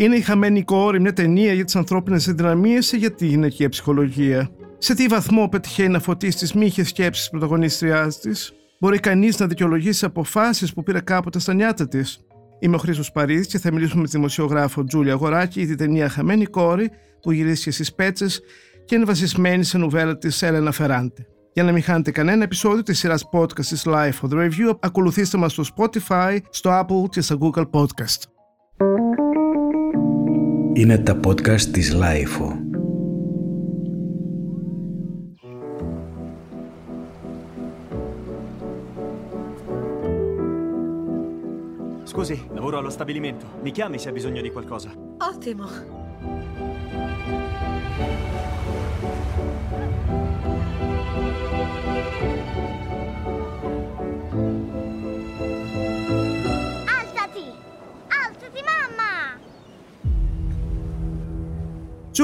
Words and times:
Είναι 0.00 0.16
η 0.16 0.20
χαμένη 0.20 0.62
κόρη 0.62 1.00
μια 1.00 1.12
ταινία 1.12 1.52
για 1.52 1.64
τις 1.64 1.76
ανθρώπινες 1.76 2.24
δυναμίε 2.24 2.78
ή 2.92 2.96
για 2.96 3.10
τη 3.10 3.26
γυναικεία 3.26 3.68
ψυχολογία; 3.68 4.50
Σε 4.78 4.94
τι 4.94 5.06
βαθμό 5.06 5.48
πετυχαίνει 5.48 5.88
να 5.88 6.00
φωτίσει 6.00 6.38
τις 6.38 6.52
μύχες 6.52 6.88
σκέψει 6.88 7.20
της 7.20 7.30
πρωταγωνίστριάς 7.30 8.20
της, 8.20 8.52
Μπορεί 8.80 8.98
κανείς 8.98 9.38
να 9.38 9.46
δικαιολογήσει 9.46 10.04
αποφάσεις 10.04 10.72
που 10.72 10.82
πήρε 10.82 11.00
κάποτε 11.00 11.38
στα 11.38 11.54
νιάτα 11.54 11.88
της; 11.88 12.26
Είμαι 12.58 12.76
ο 12.76 12.78
Χρήστο 12.78 13.02
Παρίδη 13.12 13.46
και 13.46 13.58
θα 13.58 13.72
μιλήσουμε 13.72 14.00
με 14.00 14.06
τη 14.06 14.12
δημοσιογράφο 14.16 14.84
Τζούλια 14.84 15.12
Αγοράκη 15.12 15.58
για 15.58 15.68
την 15.68 15.76
ταινία 15.76 16.08
Χαμένη 16.08 16.44
κόρη 16.44 16.90
που 17.22 17.32
γυρίστηκε 17.32 17.70
στις 17.70 17.94
Πέτσες 17.94 18.40
και 18.84 18.94
είναι 18.94 19.04
βασισμένη 19.04 19.64
σε 19.64 19.78
νουβέλα 19.78 20.18
της 20.18 20.42
Έλενα 20.42 20.72
Φεράντε. 20.72 21.26
Για 21.52 21.62
να 21.64 21.72
μην 21.72 21.82
χάνετε 21.82 22.10
κανένα 22.10 22.42
επεισόδιο 22.42 22.82
της 22.82 22.98
σειράς 22.98 23.28
podcast 23.32 23.64
της 23.64 23.82
Life 23.86 24.12
for 24.22 24.28
the 24.30 24.36
Review, 24.36 24.76
ακολουθήστε 24.80 25.38
μας 25.38 25.52
στο 25.52 25.64
Spotify, 25.76 26.38
στο 26.50 26.80
Apple 26.80 27.08
και 27.10 27.20
στο 27.20 27.38
Google 27.40 27.70
Podcast. 27.70 28.30
Είναι 30.73 30.97
τα 30.97 31.19
podcast 31.27 31.61
της 31.61 31.93
Life. 31.93 32.41
Scusi, 42.03 42.47
lavoro 42.53 42.77
allo 42.77 42.89
stabilimento. 42.89 43.45
Mi 43.61 43.71
chiami 43.71 43.99
se 43.99 44.09
ha 44.09 44.11
bisogno 44.11 44.41
di 44.41 44.51
qualcosa. 44.51 44.91
Ottimo. 45.17 45.67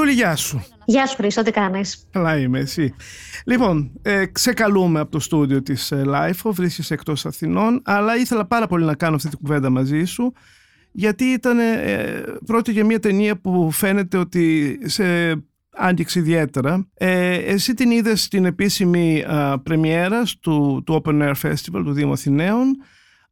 Τζούλη, 0.07 0.21
γεια 0.21 0.37
σου. 0.37 0.65
Γεια 0.85 1.07
σου 1.07 1.17
Χρήστο, 1.17 1.43
τι 1.43 1.51
κάνεις; 1.51 2.07
Καλά 2.11 2.39
είμαι, 2.39 2.59
εσύ. 2.59 2.95
Λοιπόν, 3.45 3.91
ε, 4.03 4.27
ξεκαλούμε 4.27 5.01
από 5.01 5.11
το 5.11 5.19
στούντιο 5.19 5.63
της 5.63 5.91
ε, 5.91 6.03
LIFO, 6.07 6.51
βρίσκεσαι 6.53 6.95
εκτός 6.95 7.27
Αθηνών, 7.27 7.83
αλλά 7.85 8.17
ήθελα 8.17 8.47
πάρα 8.47 8.67
πολύ 8.67 8.85
να 8.85 8.95
κάνω 8.95 9.17
αυτή 9.17 9.29
την 9.29 9.39
κουβέντα 9.39 9.71
μαζί 9.71 10.05
σου, 10.05 10.33
γιατί 10.93 11.25
ήταν 11.25 11.59
ε, 11.59 12.23
πρώτη 12.47 12.73
για 12.73 12.85
μια 12.85 13.01
ταινία 13.01 13.37
που 13.41 13.71
φαίνεται 13.71 14.17
ότι 14.17 14.79
σε 14.85 15.35
άγγιξε 15.71 16.19
ιδιαίτερα. 16.19 16.87
Ε, 16.95 17.35
εσύ 17.35 17.75
την 17.75 17.91
είδες 17.91 18.23
στην 18.23 18.45
επίσημη 18.45 19.25
α, 19.27 19.59
πρεμιέρα 19.59 20.23
του, 20.41 20.83
του 20.87 21.03
Open 21.05 21.23
Air 21.23 21.35
Festival 21.43 21.83
του 21.85 21.93
Δήμου 21.93 22.13
Αθηναίων. 22.13 22.77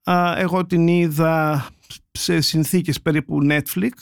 Α, 0.04 0.34
εγώ 0.36 0.66
την 0.66 0.88
είδα 0.88 1.66
σε 2.12 2.40
συνθήκες 2.40 3.00
περίπου 3.00 3.38
Netflix, 3.50 3.92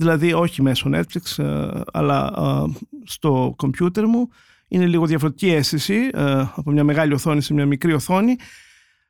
δηλαδή 0.00 0.32
όχι 0.32 0.62
μέσω 0.62 0.90
Netflix, 0.94 1.44
α, 1.44 1.80
αλλά 1.92 2.18
α, 2.24 2.64
στο 3.04 3.54
κομπιούτερ 3.56 4.06
μου. 4.06 4.28
Είναι 4.68 4.86
λίγο 4.86 5.06
διαφορετική 5.06 5.50
αίσθηση 5.50 6.10
α, 6.12 6.40
από 6.54 6.70
μια 6.70 6.84
μεγάλη 6.84 7.12
οθόνη 7.12 7.40
σε 7.40 7.54
μια 7.54 7.66
μικρή 7.66 7.92
οθόνη. 7.92 8.36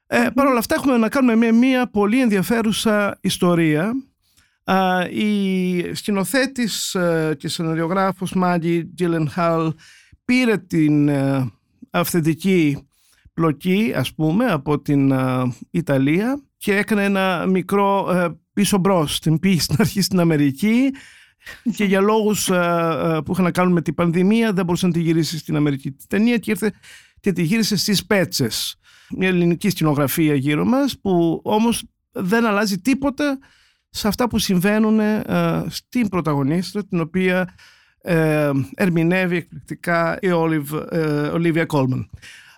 Ε, 0.06 0.26
Παρ' 0.34 0.46
όλα 0.46 0.58
αυτά 0.58 0.74
έχουμε 0.74 0.96
να 0.96 1.08
κάνουμε 1.08 1.36
μια, 1.36 1.52
μια 1.52 1.90
πολύ 1.90 2.20
ενδιαφέρουσα 2.20 3.18
ιστορία 3.20 3.92
Α, 4.64 5.06
η 5.10 5.94
σκηνοθέτης 5.94 6.94
ε, 6.94 7.34
και 7.38 7.48
σεναριογράφος 7.48 8.32
Μάγι 8.32 8.90
Χαλ 9.28 9.72
πήρε 10.24 10.56
την 10.56 11.08
ε, 11.08 11.50
αυθεντική 11.90 12.88
πλοκή 13.34 13.92
ας 13.96 14.14
πούμε 14.14 14.46
από 14.46 14.80
την 14.80 15.10
ε, 15.10 15.54
Ιταλία 15.70 16.42
και 16.56 16.76
έκανε 16.76 17.04
ένα 17.04 17.46
μικρό 17.46 18.08
πίσω 18.60 18.78
μπρος 18.78 19.20
την 19.20 19.38
πήγε 19.38 19.60
στην 19.60 19.76
αρχή 19.78 20.02
στην 20.02 20.20
Αμερική 20.20 20.90
και 21.74 21.84
για 21.84 22.00
λόγους 22.00 22.44
που 23.24 23.32
είχαν 23.32 23.44
να 23.44 23.50
κάνουν 23.50 23.72
με 23.72 23.82
την 23.82 23.94
πανδημία 23.94 24.52
δεν 24.52 24.64
μπορούσε 24.64 24.86
να 24.86 24.92
τη 24.92 25.00
γυρίσει 25.00 25.38
στην 25.38 25.56
Αμερική 25.56 25.90
τη 25.90 26.06
ταινία 26.06 26.38
και 26.38 26.50
ήρθε 26.50 26.72
και 27.20 27.32
τη 27.32 27.42
γύρισε 27.42 27.76
στις 27.76 28.06
Πέτσες 28.06 28.76
μια 29.16 29.28
ελληνική 29.28 29.70
σκηνογραφία 29.70 30.34
γύρω 30.34 30.64
μας 30.64 30.98
που 31.00 31.40
όμως 31.44 31.84
δεν 32.10 32.46
αλλάζει 32.46 32.78
τίποτα 32.78 33.38
σε 33.88 34.08
αυτά 34.08 34.28
που 34.28 34.38
συμβαίνουν 34.38 35.00
ε, 35.00 35.22
στην 35.68 36.08
πρωταγωνίστρια 36.08 36.86
την 36.86 37.00
οποία 37.00 37.54
ε, 38.00 38.50
ερμηνεύει 38.74 39.36
εκπληκτικά 39.36 40.18
η 40.20 40.30
Ολίβια 41.32 41.64
Κόλμαν. 41.66 42.10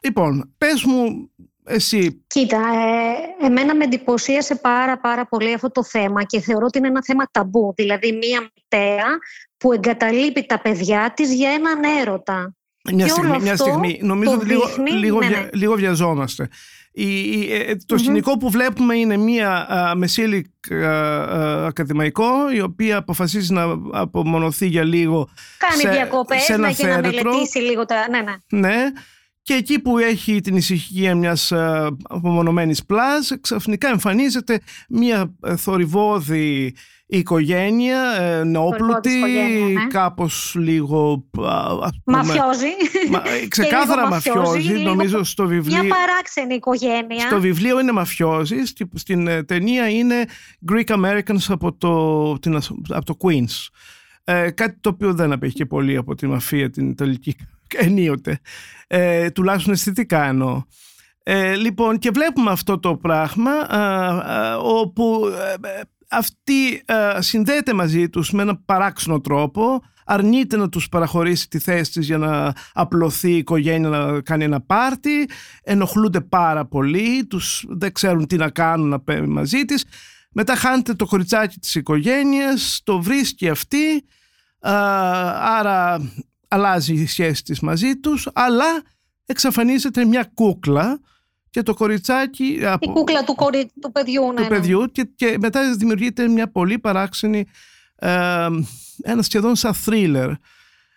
Λοιπόν, 0.05 0.53
πες 0.59 0.85
μου 0.85 1.31
εσύ. 1.65 2.25
Κοίτα, 2.27 2.59
ε, 3.41 3.47
εμένα 3.47 3.75
με 3.75 3.85
εντυπωσίασε 3.85 4.55
πάρα 4.55 4.99
πάρα 4.99 5.27
πολύ 5.27 5.53
αυτό 5.53 5.71
το 5.71 5.85
θέμα 5.85 6.23
και 6.25 6.41
θεωρώ 6.41 6.65
ότι 6.67 6.79
είναι 6.79 6.89
ένα 6.89 7.03
θέμα 7.05 7.25
ταμπού. 7.31 7.73
Δηλαδή 7.77 8.13
μία 8.13 8.51
μητέρα 8.55 9.19
που 9.57 9.73
εγκαταλείπει 9.73 10.47
τα 10.47 10.61
παιδιά 10.61 11.13
της 11.17 11.33
για 11.35 11.51
έναν 11.51 11.83
έρωτα. 12.01 12.55
Μια 12.93 13.09
στιγμή, 13.09 13.39
μια 13.41 13.57
στιγμή. 13.57 14.01
Νομίζω 14.03 14.33
ότι 14.33 14.47
λίγο, 14.47 14.63
λίγο, 14.99 15.19
ναι, 15.19 15.27
ναι. 15.27 15.49
λίγο 15.53 15.75
βιαζόμαστε. 15.75 16.49
Η, 16.95 17.53
ε, 17.53 17.77
το 17.87 17.95
mm 17.95 17.99
σκηνικό 17.99 18.39
που 18.39 18.51
βλέπουμε 18.51 18.97
είναι 18.97 19.17
μία 19.17 19.69
μεσήλικ 19.97 20.47
ακαδημαϊκό 21.67 22.51
η 22.55 22.61
οποία 22.61 22.97
αποφασίζει 22.97 23.53
να 23.53 23.63
απομονωθεί 23.93 24.67
για 24.67 24.85
λίγο 24.85 25.29
Κάνει 25.59 25.81
σε, 25.81 25.89
διακοπές 25.89 26.43
σε 26.43 26.53
ένα 26.53 26.67
ναι, 26.67 26.73
και 26.73 26.87
να 26.87 27.01
μελετήσει 27.01 27.59
λίγο 27.59 27.85
τα... 27.85 28.09
Ναι, 28.11 28.21
ναι. 28.21 28.69
ναι. 28.69 28.93
Και 29.43 29.55
εκεί 29.55 29.79
που 29.79 29.99
έχει 29.99 30.41
την 30.41 30.57
ησυχία 30.57 31.15
μιας 31.15 31.53
απομονωμένης 32.03 32.85
πλάζ 32.85 33.29
ξαφνικά 33.41 33.89
εμφανίζεται 33.89 34.61
μια 34.89 35.35
θορυβόδη 35.57 36.75
η 37.13 37.19
οικογένεια, 37.19 38.21
ε, 38.21 38.45
νεόπλουτη, 38.45 39.21
ναι. 39.21 39.87
κάπως 39.87 40.55
λίγο... 40.59 41.29
Ας 41.83 42.01
πούμε, 42.05 42.17
μαφιόζη. 42.17 42.67
Μα, 43.11 43.23
ε, 43.43 43.47
ξεκάθαρα 43.49 44.09
μαφιόζη, 44.09 44.73
νομίζω 44.73 45.25
στο 45.25 45.47
βιβλίο... 45.47 45.83
Μια 45.83 45.95
παράξενη 45.95 46.55
οικογένεια. 46.55 47.27
Στο 47.27 47.41
βιβλίο 47.41 47.81
είναι 47.81 47.93
μαφιόζη, 47.93 48.57
στην 48.95 49.27
ε, 49.27 49.43
ταινία 49.43 49.89
είναι 49.89 50.25
Greek 50.73 50.97
Americans 50.97 51.45
από 51.49 51.73
το, 51.73 52.39
την, 52.39 52.57
από 52.89 53.05
το 53.05 53.17
Queens. 53.21 53.69
Ε, 54.25 54.51
κάτι 54.51 54.77
το 54.81 54.89
οποίο 54.89 55.15
δεν 55.15 55.33
απέχει 55.33 55.55
και 55.55 55.67
πολύ 55.67 55.97
από 55.97 56.15
τη 56.15 56.27
μαφία 56.27 56.71
την 56.71 56.91
Ιταλική 56.91 57.37
ενίοτε. 57.79 58.41
Ε, 58.87 59.31
τουλάχιστον 59.31 59.73
αισθητικά 59.73 60.25
εννοώ. 60.25 60.63
Ε, 61.23 61.55
λοιπόν 61.55 61.99
και 61.99 62.11
βλέπουμε 62.11 62.51
αυτό 62.51 62.79
το 62.79 62.97
πράγμα 62.97 63.53
όπου 64.63 65.25
αυτή 66.13 66.83
ε, 66.85 67.21
συνδέεται 67.21 67.73
μαζί 67.73 68.09
τους 68.09 68.31
με 68.31 68.43
ένα 68.43 68.57
παράξενο 68.65 69.21
τρόπο 69.21 69.83
αρνείται 70.05 70.57
να 70.57 70.69
τους 70.69 70.89
παραχωρήσει 70.89 71.49
τη 71.49 71.59
θέση 71.59 71.93
της 71.93 72.07
για 72.07 72.19
να 72.19 72.53
απλωθεί 72.73 73.31
η 73.31 73.37
οικογένεια 73.37 73.89
να 73.89 74.21
κάνει 74.21 74.45
ένα 74.45 74.61
πάρτι 74.61 75.29
ενοχλούνται 75.63 76.21
πάρα 76.21 76.67
πολύ 76.67 77.27
τους 77.27 77.65
δεν 77.69 77.93
ξέρουν 77.93 78.27
τι 78.27 78.37
να 78.37 78.51
κάνουν 78.51 78.89
να 78.89 79.01
πέμει 79.01 79.27
μαζί 79.27 79.65
της 79.65 79.85
μετά 80.31 80.57
χάνεται 80.57 80.95
το 80.95 81.07
κοριτσάκι 81.07 81.59
της 81.59 81.75
οικογένειας 81.75 82.81
το 82.85 83.03
βρίσκει 83.03 83.49
αυτή 83.49 83.95
ε, 84.61 84.71
άρα 85.59 86.01
αλλάζει 86.53 86.95
η 86.95 87.07
σχέση 87.07 87.43
της 87.43 87.61
μαζί 87.61 87.97
τους 87.97 88.29
αλλά 88.33 88.83
εξαφανίζεται 89.27 90.05
μια 90.05 90.31
κούκλα 90.35 91.01
και 91.51 91.63
το 91.63 91.75
κοριτσάκι. 91.75 92.45
Η 92.79 92.87
κούκλα 92.93 93.25
του, 93.25 93.35
κορι... 93.35 93.71
του 93.81 93.93
παιδιού, 93.93 94.27
ναι. 94.27 94.35
Του 94.35 94.43
ναι. 94.43 94.49
παιδιού 94.49 94.87
και, 94.93 95.09
και 95.15 95.37
μετά 95.41 95.75
δημιουργείται 95.77 96.29
μια 96.29 96.51
πολύ 96.51 96.79
παράξενη. 96.79 97.45
Ε, 97.97 98.49
ένα 99.03 99.23
σχεδόν 99.23 99.57
σαν 99.57 99.75
θρίλερ 99.75 100.31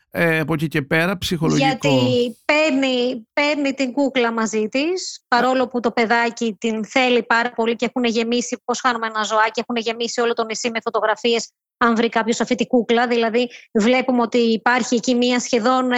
ε, 0.09 0.39
από 0.39 0.53
εκεί 0.53 0.67
και 0.67 0.81
πέρα, 0.81 1.17
ψυχολογικό. 1.17 1.87
Γιατί 1.87 2.37
παίρνει, 2.45 3.27
παίρνει 3.33 3.73
την 3.73 3.91
κούκλα 3.91 4.31
μαζί 4.31 4.67
της, 4.67 5.23
παρόλο 5.27 5.67
που 5.67 5.79
το 5.79 5.91
παιδάκι 5.91 6.55
την 6.59 6.85
θέλει 6.85 7.23
πάρα 7.23 7.51
πολύ 7.51 7.75
και 7.75 7.85
έχουν 7.85 8.03
γεμίσει, 8.03 8.61
πώς 8.65 8.79
χάνουμε 8.79 9.07
ένα 9.07 9.23
ζωάκι, 9.23 9.59
έχουν 9.59 9.75
γεμίσει 9.75 10.21
όλο 10.21 10.33
το 10.33 10.45
νησί 10.45 10.69
με 10.69 10.79
φωτογραφίες 10.83 11.49
αν 11.85 11.95
βρει 11.95 12.09
κάποιος 12.09 12.41
αυτή 12.41 12.55
τη 12.55 12.67
κούκλα. 12.67 13.07
Δηλαδή, 13.07 13.49
βλέπουμε 13.73 14.21
ότι 14.21 14.37
υπάρχει 14.37 14.95
εκεί 14.95 15.15
μία 15.15 15.39
σχεδόν 15.39 15.91
ε, 15.91 15.97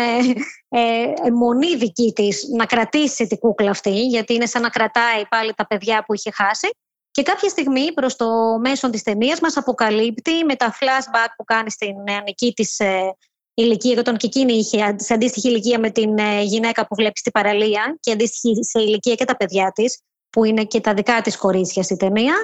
ε, 0.69 1.31
μονή 1.31 1.75
δική 1.75 2.11
της 2.15 2.47
να 2.57 2.65
κρατήσει 2.65 3.27
την 3.27 3.37
κούκλα 3.37 3.69
αυτή, 3.69 4.05
γιατί 4.05 4.33
είναι 4.33 4.45
σαν 4.45 4.61
να 4.61 4.69
κρατάει 4.69 5.25
πάλι 5.29 5.53
τα 5.53 5.67
παιδιά 5.67 6.03
που 6.05 6.13
είχε 6.13 6.31
χάσει. 6.31 6.69
Και 7.11 7.23
κάποια 7.23 7.49
στιγμή 7.49 7.93
προς 7.93 8.15
το 8.15 8.27
μέσο 8.59 8.89
της 8.89 9.03
ταινίας 9.03 9.39
μας 9.39 9.57
αποκαλύπτει 9.57 10.43
με 10.45 10.55
τα 10.55 10.73
flashback 10.73 11.29
που 11.37 11.43
κάνει 11.43 11.71
στην 11.71 12.01
νεανική 12.09 12.53
της 12.53 12.79
ε, 12.79 13.15
ηλικία, 13.53 13.99
όταν 13.99 14.17
και 14.17 14.27
εκείνη 14.27 14.53
είχε 14.53 14.95
σε 14.97 15.13
αντίστοιχη 15.13 15.47
ηλικία 15.47 15.79
με 15.79 15.89
την 15.89 16.17
ε, 16.17 16.41
γυναίκα 16.41 16.87
που 16.87 16.95
βλέπεις 16.95 17.19
στην 17.19 17.31
παραλία 17.31 17.97
και 17.99 18.11
αντίστοιχη 18.11 18.63
σε 18.63 18.81
ηλικία 18.81 19.15
και 19.15 19.25
τα 19.25 19.37
παιδιά 19.37 19.71
της, 19.71 19.99
που 20.29 20.43
είναι 20.43 20.63
και 20.63 20.81
τα 20.81 20.93
δικά 20.93 21.21
της 21.21 21.37
κορίτσια 21.37 21.83
στη 21.83 21.97
ταινία, 21.97 22.35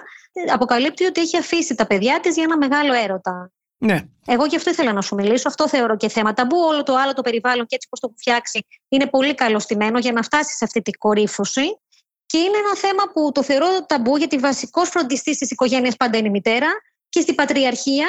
αποκαλύπτει 0.51 1.05
ότι 1.05 1.21
έχει 1.21 1.37
αφήσει 1.37 1.75
τα 1.75 1.87
παιδιά 1.87 2.19
της 2.19 2.35
για 2.35 2.43
ένα 2.43 2.57
μεγάλο 2.57 2.93
έρωτα. 2.93 3.51
Ναι. 3.77 4.01
Εγώ 4.25 4.45
γι' 4.45 4.55
αυτό 4.55 4.69
ήθελα 4.69 4.93
να 4.93 5.01
σου 5.01 5.15
μιλήσω. 5.15 5.47
Αυτό 5.47 5.67
θεωρώ 5.67 5.97
και 5.97 6.09
θέμα 6.09 6.33
ταμπού. 6.33 6.57
Όλο 6.57 6.83
το 6.83 6.95
άλλο 6.95 7.13
το 7.13 7.21
περιβάλλον 7.21 7.65
και 7.65 7.75
έτσι 7.75 7.87
πώς 7.89 7.99
το 7.99 8.07
έχω 8.09 8.17
φτιάξει 8.19 8.65
είναι 8.87 9.07
πολύ 9.07 9.35
καλωστημένο 9.35 9.99
για 9.99 10.11
να 10.11 10.21
φτάσει 10.21 10.55
σε 10.55 10.65
αυτή 10.65 10.81
την 10.81 10.97
κορύφωση. 10.97 11.77
Και 12.25 12.37
είναι 12.37 12.57
ένα 12.57 12.75
θέμα 12.75 13.03
που 13.13 13.31
το 13.31 13.43
θεωρώ 13.43 13.85
ταμπού 13.85 14.17
γιατί 14.17 14.37
βασικός 14.37 14.89
φροντιστής 14.89 15.37
της 15.37 15.51
οικογένειας 15.51 15.95
πάντα 15.95 16.17
είναι 16.17 16.27
η 16.27 16.31
μητέρα 16.31 16.67
και 17.09 17.21
στην 17.21 17.35
πατριαρχία 17.35 18.07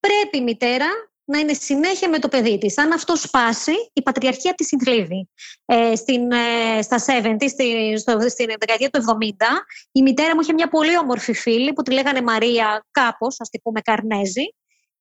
πρέπει 0.00 0.38
η 0.38 0.42
μητέρα 0.42 0.86
να 1.32 1.38
είναι 1.38 1.52
συνέχεια 1.52 2.08
με 2.08 2.18
το 2.18 2.28
παιδί 2.28 2.58
της. 2.58 2.78
Αν 2.78 2.92
αυτό 2.92 3.16
σπάσει, 3.16 3.72
η 3.92 4.02
πατριαρχία 4.02 4.54
τη 4.54 4.64
συνθλίβει. 4.64 5.28
Ε, 5.64 5.96
στην, 5.96 6.32
ε, 6.32 6.82
στα 6.82 6.98
70, 7.06 7.36
στη, 7.48 7.98
στο, 7.98 8.20
στην 8.28 8.46
δεκαετία 8.58 8.90
του 8.90 9.04
70, 9.20 9.46
η 9.92 10.02
μητέρα 10.02 10.34
μου 10.34 10.40
είχε 10.40 10.52
μια 10.52 10.68
πολύ 10.68 10.98
όμορφη 10.98 11.32
φίλη 11.32 11.72
που 11.72 11.82
τη 11.82 11.92
λέγανε 11.92 12.22
Μαρία 12.22 12.86
κάπως, 12.90 13.40
ας 13.40 13.48
τη 13.48 13.58
πούμε 13.58 13.80
Καρνέζη, 13.80 14.54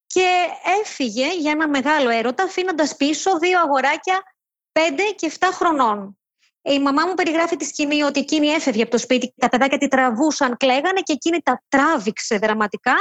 και 0.05 0.27
έφυγε 0.81 1.27
για 1.39 1.51
ένα 1.51 1.67
μεγάλο 1.67 2.09
έρωτα, 2.09 2.43
αφήνοντας 2.43 2.95
πίσω 2.95 3.37
δύο 3.37 3.59
αγοράκια 3.59 4.21
5 4.71 4.79
και 5.15 5.31
7 5.39 5.47
χρονών. 5.51 6.15
Η 6.61 6.79
μαμά 6.79 7.05
μου 7.05 7.13
περιγράφει 7.13 7.55
τη 7.55 7.65
σκηνή 7.65 8.03
ότι 8.03 8.19
εκείνη 8.19 8.47
έφευγε 8.47 8.81
από 8.81 8.91
το 8.91 8.97
σπίτι, 8.97 9.33
τα 9.37 9.49
παιδάκια 9.49 9.77
τη 9.77 9.87
τραβούσαν, 9.87 10.57
κλαίγανε 10.57 10.99
και 11.03 11.13
εκείνη 11.13 11.41
τα 11.41 11.63
τράβηξε 11.67 12.37
δραματικά 12.37 12.95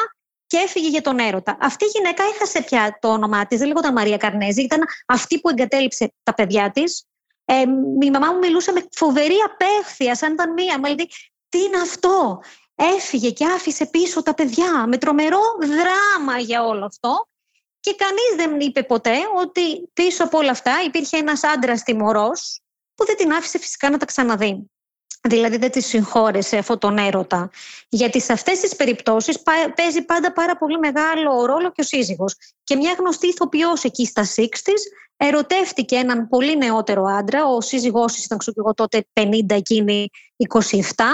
και 0.50 0.56
έφυγε 0.56 0.88
για 0.88 1.00
τον 1.00 1.19
έρωτα. 1.19 1.56
Αυτή 1.61 1.85
η 1.85 1.91
γυναίκα 1.94 2.25
έχασε 2.35 2.62
πια 2.62 2.99
το 3.00 3.08
όνομά 3.08 3.47
της, 3.47 3.58
δεν 3.58 3.69
λέγονταν 3.69 3.93
Μαρία 3.93 4.17
Καρνέζη, 4.17 4.62
ήταν 4.62 4.81
αυτή 5.06 5.41
που 5.41 5.49
εγκατέλειψε 5.49 6.12
τα 6.23 6.35
παιδιά 6.35 6.70
της. 6.70 7.05
Ε, 7.44 7.61
η 8.02 8.11
μαμά 8.11 8.32
μου 8.32 8.38
μιλούσε 8.38 8.73
με 8.73 8.87
φοβερή 8.93 9.37
απέχθεια, 9.44 10.14
σαν 10.14 10.32
ήταν 10.32 10.52
μία. 10.52 10.79
Μα 10.79 10.88
λέει, 10.88 11.08
τι 11.49 11.58
είναι 11.58 11.81
αυτό; 11.82 12.41
Έφυγε 12.97 13.31
και 13.31 13.47
άφησε 13.47 13.87
πίσω 13.87 14.23
τα 14.23 14.35
παιδιά 14.35 14.87
με 14.87 14.99
τρομερό 14.99 15.41
δράμα 15.61 16.38
για 16.38 16.64
όλο 16.64 16.85
αυτό. 16.85 17.29
Και 17.81 17.94
κανείς 17.94 18.35
δεν 18.37 18.61
είπε 18.61 18.82
ποτέ 18.82 19.17
ότι 19.37 19.91
πίσω 19.93 20.25
από 20.25 20.38
όλα 20.38 20.50
αυτά 20.50 20.82
υπήρχε 20.87 21.17
ένας 21.17 21.44
άντρας 21.44 21.82
τιμωρός 21.82 22.61
που 22.94 23.06
δεν 23.06 23.17
την 23.17 23.32
άφησε 23.32 23.58
φυσικά 23.58 23.91
να 23.91 23.99
τα 23.99 24.05
ξαναδεί. 24.05 24.70
Δηλαδή 25.28 25.56
δεν 25.56 25.70
τη 25.70 25.81
συγχώρεσε 25.81 26.56
αυτόν 26.56 26.78
τον 26.78 26.99
έρωτα. 26.99 27.50
Γιατί 27.88 28.20
σε 28.20 28.32
αυτές 28.32 28.61
τις 28.61 28.76
περιπτώσεις 28.76 29.43
παίζει 29.75 30.02
πάντα 30.02 30.32
πάρα 30.32 30.56
πολύ 30.56 30.78
μεγάλο 30.78 31.44
ρόλο 31.44 31.70
και 31.72 31.81
ο 31.81 31.84
σύζυγος. 31.84 32.37
Και 32.64 32.76
μια 32.76 32.94
γνωστή 32.99 33.26
ηθοποιός 33.26 33.84
εκεί 33.84 34.06
στα 34.06 34.25
60 34.37 34.44
ερωτεύτηκε 35.17 35.96
έναν 35.96 36.28
πολύ 36.28 36.56
νεότερο 36.56 37.05
άντρα. 37.05 37.46
Ο 37.46 37.61
σύζυγός 37.61 38.12
της 38.12 38.25
ήταν 38.25 38.38
ξέρω 38.38 38.75
τότε 38.75 39.06
50, 39.12 39.31
εκείνη 39.49 40.11
27. 40.37 41.05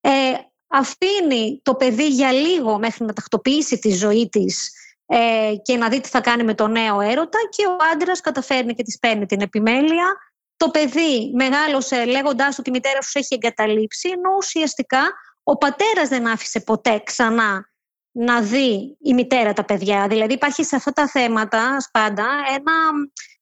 Ε, 0.00 0.10
αφήνει 0.66 1.60
το 1.62 1.74
παιδί 1.74 2.08
για 2.08 2.32
λίγο 2.32 2.78
μέχρι 2.78 3.04
να 3.04 3.12
τακτοποιήσει 3.12 3.78
τη 3.78 3.90
ζωή 3.90 4.28
της 4.28 4.72
ε, 5.06 5.54
και 5.62 5.76
να 5.76 5.88
δει 5.88 6.00
τι 6.00 6.08
θα 6.08 6.20
κάνει 6.20 6.42
με 6.42 6.54
το 6.54 6.66
νέο 6.66 7.00
έρωτα 7.00 7.38
και 7.50 7.66
ο 7.66 7.76
άντρας 7.92 8.20
καταφέρνει 8.20 8.74
και 8.74 8.82
της 8.82 8.98
παίρνει 8.98 9.26
την 9.26 9.40
επιμέλεια 9.40 10.16
το 10.58 10.70
παιδί 10.70 11.32
μεγάλωσε 11.34 12.04
λέγοντάς 12.04 12.58
ότι 12.58 12.68
η 12.68 12.72
μητέρα 12.72 13.02
σου 13.02 13.18
έχει 13.18 13.34
εγκαταλείψει, 13.34 14.08
ενώ 14.08 14.30
ουσιαστικά 14.38 15.00
ο 15.42 15.56
πατέρας 15.56 16.08
δεν 16.08 16.26
άφησε 16.26 16.60
ποτέ 16.60 17.00
ξανά 17.04 17.70
να 18.12 18.40
δει 18.40 18.96
η 19.00 19.14
μητέρα 19.14 19.52
τα 19.52 19.64
παιδιά. 19.64 20.06
Δηλαδή 20.08 20.32
υπάρχει 20.32 20.64
σε 20.64 20.76
αυτά 20.76 20.92
τα 20.92 21.08
θέματα 21.08 21.76
πάντα 21.92 22.26
ένα 22.56 22.72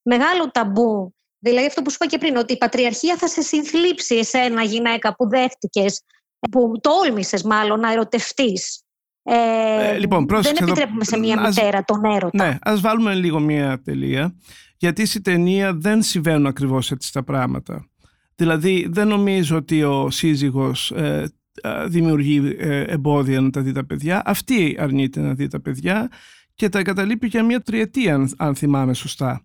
μεγάλο 0.03 0.51
ταμπού. 0.51 1.15
Δηλαδή 1.39 1.67
αυτό 1.67 1.83
που 1.83 1.91
σου 1.91 1.97
είπα 2.01 2.07
και 2.07 2.19
πριν, 2.19 2.37
ότι 2.37 2.53
η 2.53 2.59
πατριαρχία 2.59 3.17
θα 3.17 3.29
σε 3.29 3.41
συνθλίψει 3.41 4.15
εσένα 4.15 4.63
γυναίκα 4.63 5.17
που 5.17 5.29
δέχτηκες, 5.29 6.03
που 6.51 6.73
τόλμησες 6.81 7.43
μάλλον 7.43 7.81
να 7.81 7.93
ερωτευτείς. 7.93 8.81
Ε, 9.23 9.89
ε, 9.89 9.99
λοιπόν, 9.99 10.27
δεν 10.29 10.57
επιτρέπουμε 10.61 11.05
σε 11.05 11.19
μια 11.19 11.41
μητέρα 11.41 11.85
τον 11.85 12.05
έρωτα. 12.05 12.45
Ναι, 12.47 12.59
ας 12.61 12.81
βάλουμε 12.81 13.15
λίγο 13.15 13.39
μια 13.39 13.83
τελεία 13.85 14.35
γιατί 14.77 15.07
στη 15.07 15.21
ταινία 15.21 15.75
δεν 15.75 16.03
συμβαίνουν 16.03 16.47
ακριβώς 16.47 16.91
έτσι 16.91 17.13
τα 17.13 17.25
πράγματα. 17.25 17.89
Δηλαδή 18.37 18.87
δεν 18.91 19.09
νομίζω 19.09 19.57
ότι 19.57 19.83
ο 19.83 20.11
σύζυγος 20.11 20.91
ε, 20.91 21.33
ε, 21.63 21.87
δημιουργεί 21.87 22.57
ε, 22.59 22.81
εμπόδια 22.81 23.41
να 23.41 23.51
τα 23.51 23.61
δει 23.61 23.73
τα 23.73 23.87
παιδιά. 23.87 24.23
Αυτή 24.25 24.77
αρνείται 24.79 25.21
να 25.21 25.35
δει 25.35 25.49
τα 25.49 25.61
παιδιά 25.61 26.11
και 26.55 26.69
τα 26.69 26.79
εγκαταλείπει 26.79 27.27
για 27.27 27.45
μια 27.45 27.61
τριετία 27.61 28.29
αν, 28.37 28.57
θυμάμαι 28.57 28.95
σωστά. 28.95 29.45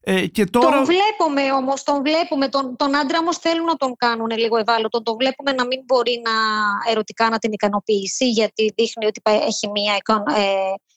Ε, 0.00 0.26
και 0.26 0.44
τώρα... 0.44 0.76
Τον 0.76 0.84
βλέπουμε 0.84 1.52
όμως, 1.52 1.82
τον 1.82 2.02
βλέπουμε, 2.02 2.48
τον, 2.48 2.76
τον 2.76 2.96
άντρα 2.96 3.18
όμως 3.18 3.38
θέλουν 3.38 3.64
να 3.64 3.76
τον 3.76 3.96
κάνουν 3.96 4.30
λίγο 4.30 4.56
ευάλωτο, 4.56 5.02
τον 5.02 5.16
βλέπουμε 5.16 5.52
να 5.52 5.66
μην 5.66 5.82
μπορεί 5.86 6.22
να 6.24 6.32
ερωτικά 6.90 7.28
να 7.28 7.38
την 7.38 7.52
ικανοποιήσει 7.52 8.30
γιατί 8.30 8.72
δείχνει 8.76 9.06
ότι 9.06 9.20
έχει 9.24 9.70
μια 9.70 9.96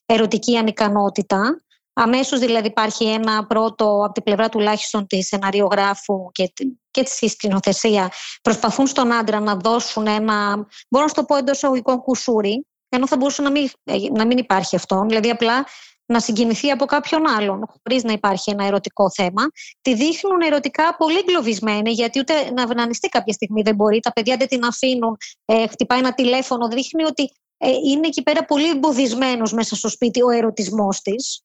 ερωτική 0.06 0.58
ανικανότητα 0.58 1.65
Αμέσως 1.98 2.40
δηλαδή 2.40 2.68
υπάρχει 2.68 3.06
ένα 3.06 3.46
πρώτο 3.46 4.02
από 4.04 4.14
την 4.14 4.24
πλευρά 4.24 4.50
τουλάχιστον 4.50 5.08
της 5.08 5.28
σεναριογράφου 5.28 6.32
και, 6.32 6.54
και 6.92 7.04
της 7.04 7.32
σκηνοθεσία. 7.32 8.12
Προσπαθούν 8.42 8.88
στον 8.88 9.14
άντρα 9.14 9.40
να 9.40 9.56
δώσουν 9.56 10.08
ένα, 10.08 10.68
μπορώ 10.90 11.04
να 11.04 11.08
σου 11.08 11.14
το 11.16 11.24
πω 11.24 11.36
εντός 11.36 11.56
εισαγωγικών 11.56 12.02
κουσούρι, 12.02 12.66
ενώ 12.90 13.08
θα 13.08 13.18
μπορούσε 13.18 13.42
να 13.42 13.52
μην, 13.52 13.70
να 14.12 14.26
μην 14.26 14.38
υπάρχει 14.38 14.76
αυτό. 14.76 15.06
Δηλαδή 15.08 15.30
απλά 15.30 15.66
να 16.06 16.20
συγκινηθεί 16.20 16.72
από 16.72 16.86
κάποιον 16.86 17.28
άλλον, 17.28 17.64
χωρίς 17.68 18.04
να 18.04 18.12
υπάρχει 18.12 18.52
ένα 18.52 18.66
ερωτικό 18.66 19.12
θέμα. 19.12 19.44
Τη 19.82 19.94
δείχνουν 19.94 20.42
ερωτικά 20.42 20.96
πολύ 20.96 21.18
εγκλωβισμένη, 21.18 21.92
γιατί 21.92 22.20
ούτε 22.20 22.52
να 22.52 22.64
αυνανιστεί 22.64 23.08
κάποια 23.08 23.34
στιγμή 23.34 23.62
δεν 23.62 23.76
μπορεί. 23.76 24.00
Τα 24.00 24.14
παιδιά 24.14 24.38
δεν 24.38 24.48
την 24.48 24.66
αφήνουν, 24.66 25.18
ε, 25.46 25.68
χτυπάει 25.68 26.00
ένα 26.00 26.14
τηλέφωνο, 26.14 26.68
δείχνει 26.68 27.04
ότι 27.04 27.32
ε, 27.58 27.70
είναι 27.70 28.08
εκεί 28.08 28.24
πέρα 28.24 28.46
πολύ 28.46 28.70
εμποδισμένος 28.70 29.54
μέσα 29.54 29.76
στο 29.76 29.90
σπίτι 29.90 30.22
ο 30.22 30.30
ερωτισμός 30.30 31.02
της. 31.02 31.45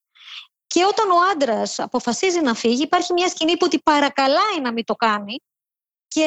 Και 0.74 0.84
όταν 0.84 1.10
ο 1.10 1.16
άντρας 1.32 1.78
αποφασίζει 1.78 2.40
να 2.40 2.54
φύγει, 2.54 2.82
υπάρχει 2.82 3.12
μια 3.12 3.28
σκηνή 3.28 3.56
που 3.56 3.68
τη 3.68 3.78
παρακαλάει 3.78 4.60
να 4.62 4.72
μην 4.72 4.84
το 4.84 4.94
κάνει 4.94 5.36
και 6.08 6.26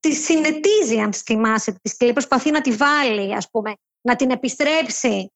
τη 0.00 0.12
συνετίζει, 0.12 0.98
αν 1.00 1.12
θυμάσαι, 1.12 1.72
τη 1.82 1.88
σκηνή. 1.88 2.12
Προσπαθεί 2.12 2.50
να 2.50 2.60
τη 2.60 2.72
βάλει, 2.72 3.34
ας 3.34 3.50
πούμε, 3.50 3.72
να 4.00 4.16
την 4.16 4.30
επιστρέψει 4.30 5.32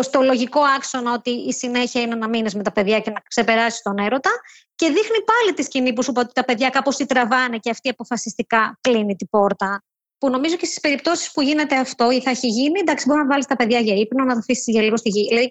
στο 0.00 0.22
λογικό 0.22 0.60
άξονα 0.76 1.12
ότι 1.12 1.30
η 1.30 1.52
συνέχεια 1.52 2.00
είναι 2.00 2.14
να 2.14 2.28
μείνει 2.28 2.50
με 2.54 2.62
τα 2.62 2.72
παιδιά 2.72 3.00
και 3.00 3.10
να 3.10 3.20
ξεπεράσει 3.20 3.82
τον 3.82 3.98
έρωτα. 3.98 4.30
Και 4.74 4.86
δείχνει 4.86 5.24
πάλι 5.24 5.54
τη 5.54 5.62
σκηνή 5.62 5.92
που 5.92 6.02
σου 6.02 6.10
είπα 6.10 6.20
ότι 6.20 6.32
τα 6.32 6.44
παιδιά 6.44 6.68
κάπως 6.68 6.96
τη 6.96 7.06
τραβάνε 7.06 7.58
και 7.58 7.70
αυτή 7.70 7.88
αποφασιστικά 7.88 8.78
κλείνει 8.80 9.16
την 9.16 9.28
πόρτα. 9.28 9.82
Που 10.18 10.30
νομίζω 10.30 10.56
και 10.56 10.66
στις 10.66 10.80
περιπτώσεις 10.80 11.32
που 11.32 11.40
γίνεται 11.40 11.76
αυτό 11.76 12.10
ή 12.10 12.20
θα 12.20 12.30
έχει 12.30 12.46
γίνει, 12.46 12.78
εντάξει, 12.80 13.06
μπορεί 13.06 13.20
να 13.20 13.26
βάλεις 13.26 13.46
τα 13.46 13.56
παιδιά 13.56 13.80
για 13.80 13.94
ύπνο, 13.94 14.24
να 14.24 14.32
τα 14.32 14.38
αφήσεις 14.38 14.66
για 14.66 14.82
λίγο 14.82 14.96
στη 14.96 15.08
γη. 15.08 15.28
Δηλαδή, 15.28 15.50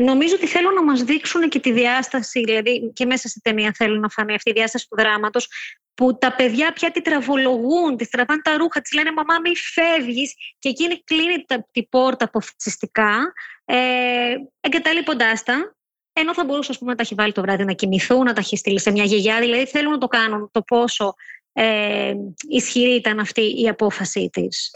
Νομίζω 0.00 0.34
ότι 0.34 0.46
θέλουν 0.46 0.74
να 0.74 0.82
μας 0.82 1.02
δείξουν 1.02 1.48
και 1.48 1.60
τη 1.60 1.72
διάσταση, 1.72 2.40
δηλαδή 2.40 2.92
και 2.94 3.06
μέσα 3.06 3.28
στην 3.28 3.42
ταινία 3.42 3.72
θέλουν 3.76 4.00
να 4.00 4.08
φανεί 4.08 4.34
αυτή 4.34 4.50
η 4.50 4.52
διάσταση 4.52 4.88
του 4.88 4.96
δράματος, 4.96 5.48
που 5.94 6.18
τα 6.18 6.34
παιδιά 6.34 6.72
πια 6.72 6.90
τη 6.90 7.02
τραβολογούν, 7.02 7.96
τη 7.96 8.08
τραβάνε 8.08 8.40
τα 8.42 8.56
ρούχα, 8.56 8.80
της 8.80 8.92
λένε 8.92 9.12
«Μαμά 9.12 9.34
μη 9.44 9.56
φεύγεις» 9.56 10.34
και 10.58 10.68
εκείνη 10.68 11.02
κλείνει 11.04 11.44
την 11.70 11.88
πόρτα 11.88 12.24
αποφασιστικά, 12.24 13.32
ε, 13.64 14.34
εγκαταλείποντάς 14.60 15.42
τα, 15.42 15.76
ενώ 16.12 16.34
θα 16.34 16.44
μπορούσε 16.44 16.70
ας 16.72 16.78
πούμε, 16.78 16.90
να 16.90 16.96
τα 16.96 17.02
έχει 17.02 17.14
βάλει 17.14 17.32
το 17.32 17.40
βράδυ 17.40 17.64
να 17.64 17.72
κοιμηθούν, 17.72 18.24
να 18.24 18.32
τα 18.32 18.40
έχει 18.40 18.56
στείλει 18.56 18.80
σε 18.80 18.90
μια 18.90 19.04
γιαγιά, 19.04 19.38
δηλαδή 19.38 19.66
θέλουν 19.66 19.92
να 19.92 19.98
το 19.98 20.06
κάνουν 20.06 20.50
το 20.52 20.62
πόσο 20.62 21.14
ε, 21.52 22.14
ισχυρή 22.48 22.94
ήταν 22.94 23.18
αυτή 23.18 23.62
η 23.62 23.68
απόφασή 23.68 24.28
της. 24.32 24.70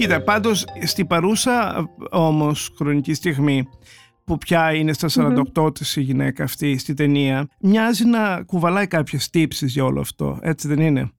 Κοίτα, 0.00 0.22
πάντως 0.22 0.64
στην 0.82 1.06
παρούσα 1.06 1.86
όμως 2.10 2.72
χρονική 2.76 3.14
στιγμή 3.14 3.68
που 4.24 4.38
πια 4.38 4.74
είναι 4.74 4.92
στα 4.92 5.08
48 5.56 5.74
της 5.74 5.96
η 5.96 6.00
γυναίκα 6.00 6.44
αυτή 6.44 6.78
στη 6.78 6.94
ταινία, 6.94 7.48
μοιάζει 7.60 8.04
να 8.04 8.42
κουβαλάει 8.42 8.86
κάποιες 8.86 9.30
τύψεις 9.30 9.72
για 9.72 9.84
όλο 9.84 10.00
αυτό, 10.00 10.38
έτσι 10.42 10.68
δεν 10.68 10.80
είναι; 10.80 11.10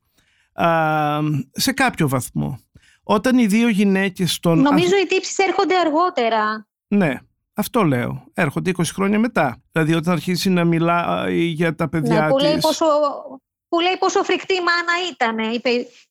Α, 0.54 1.20
σε 1.52 1.72
κάποιο 1.72 2.08
βαθμό. 2.08 2.60
Όταν 3.04 3.38
οι 3.38 3.46
δύο 3.46 3.70
γυναίκες 3.70 4.40
των... 4.40 4.62
Νομίζω 4.62 4.96
οι 5.04 5.08
τύψεις 5.08 5.38
έρχονται 5.38 5.76
αργότερα. 5.78 6.68
Ναι, 6.88 7.18
αυτό 7.54 7.84
λέω. 7.84 8.24
Έρχονται 8.34 8.72
20 8.78 8.84
χρόνια 8.94 9.20
μετά. 9.20 9.62
Δηλαδή 9.72 9.94
όταν 9.94 10.14
αρχίσει 10.14 10.50
να 10.50 10.66
μιλά 10.66 11.30
για 11.30 11.76
τα 11.76 11.90
παιδιά 11.90 12.30
ναι, 12.42 12.54
της... 12.54 12.62
πόσο, 12.62 12.86
που 13.72 13.80
λέει 13.80 13.98
πόσο 14.00 14.24
φρικτή 14.24 14.54
μάνα 14.54 14.96
ήταν. 15.12 15.62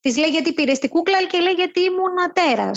Της 0.00 0.16
λέει 0.16 0.30
γιατί 0.30 0.52
πήρες 0.52 0.76
στην 0.76 0.88
κούκλα 0.88 1.24
και 1.24 1.38
λέει 1.38 1.52
γιατί 1.52 1.80
ήμουν 1.80 2.18
τέρα. 2.32 2.70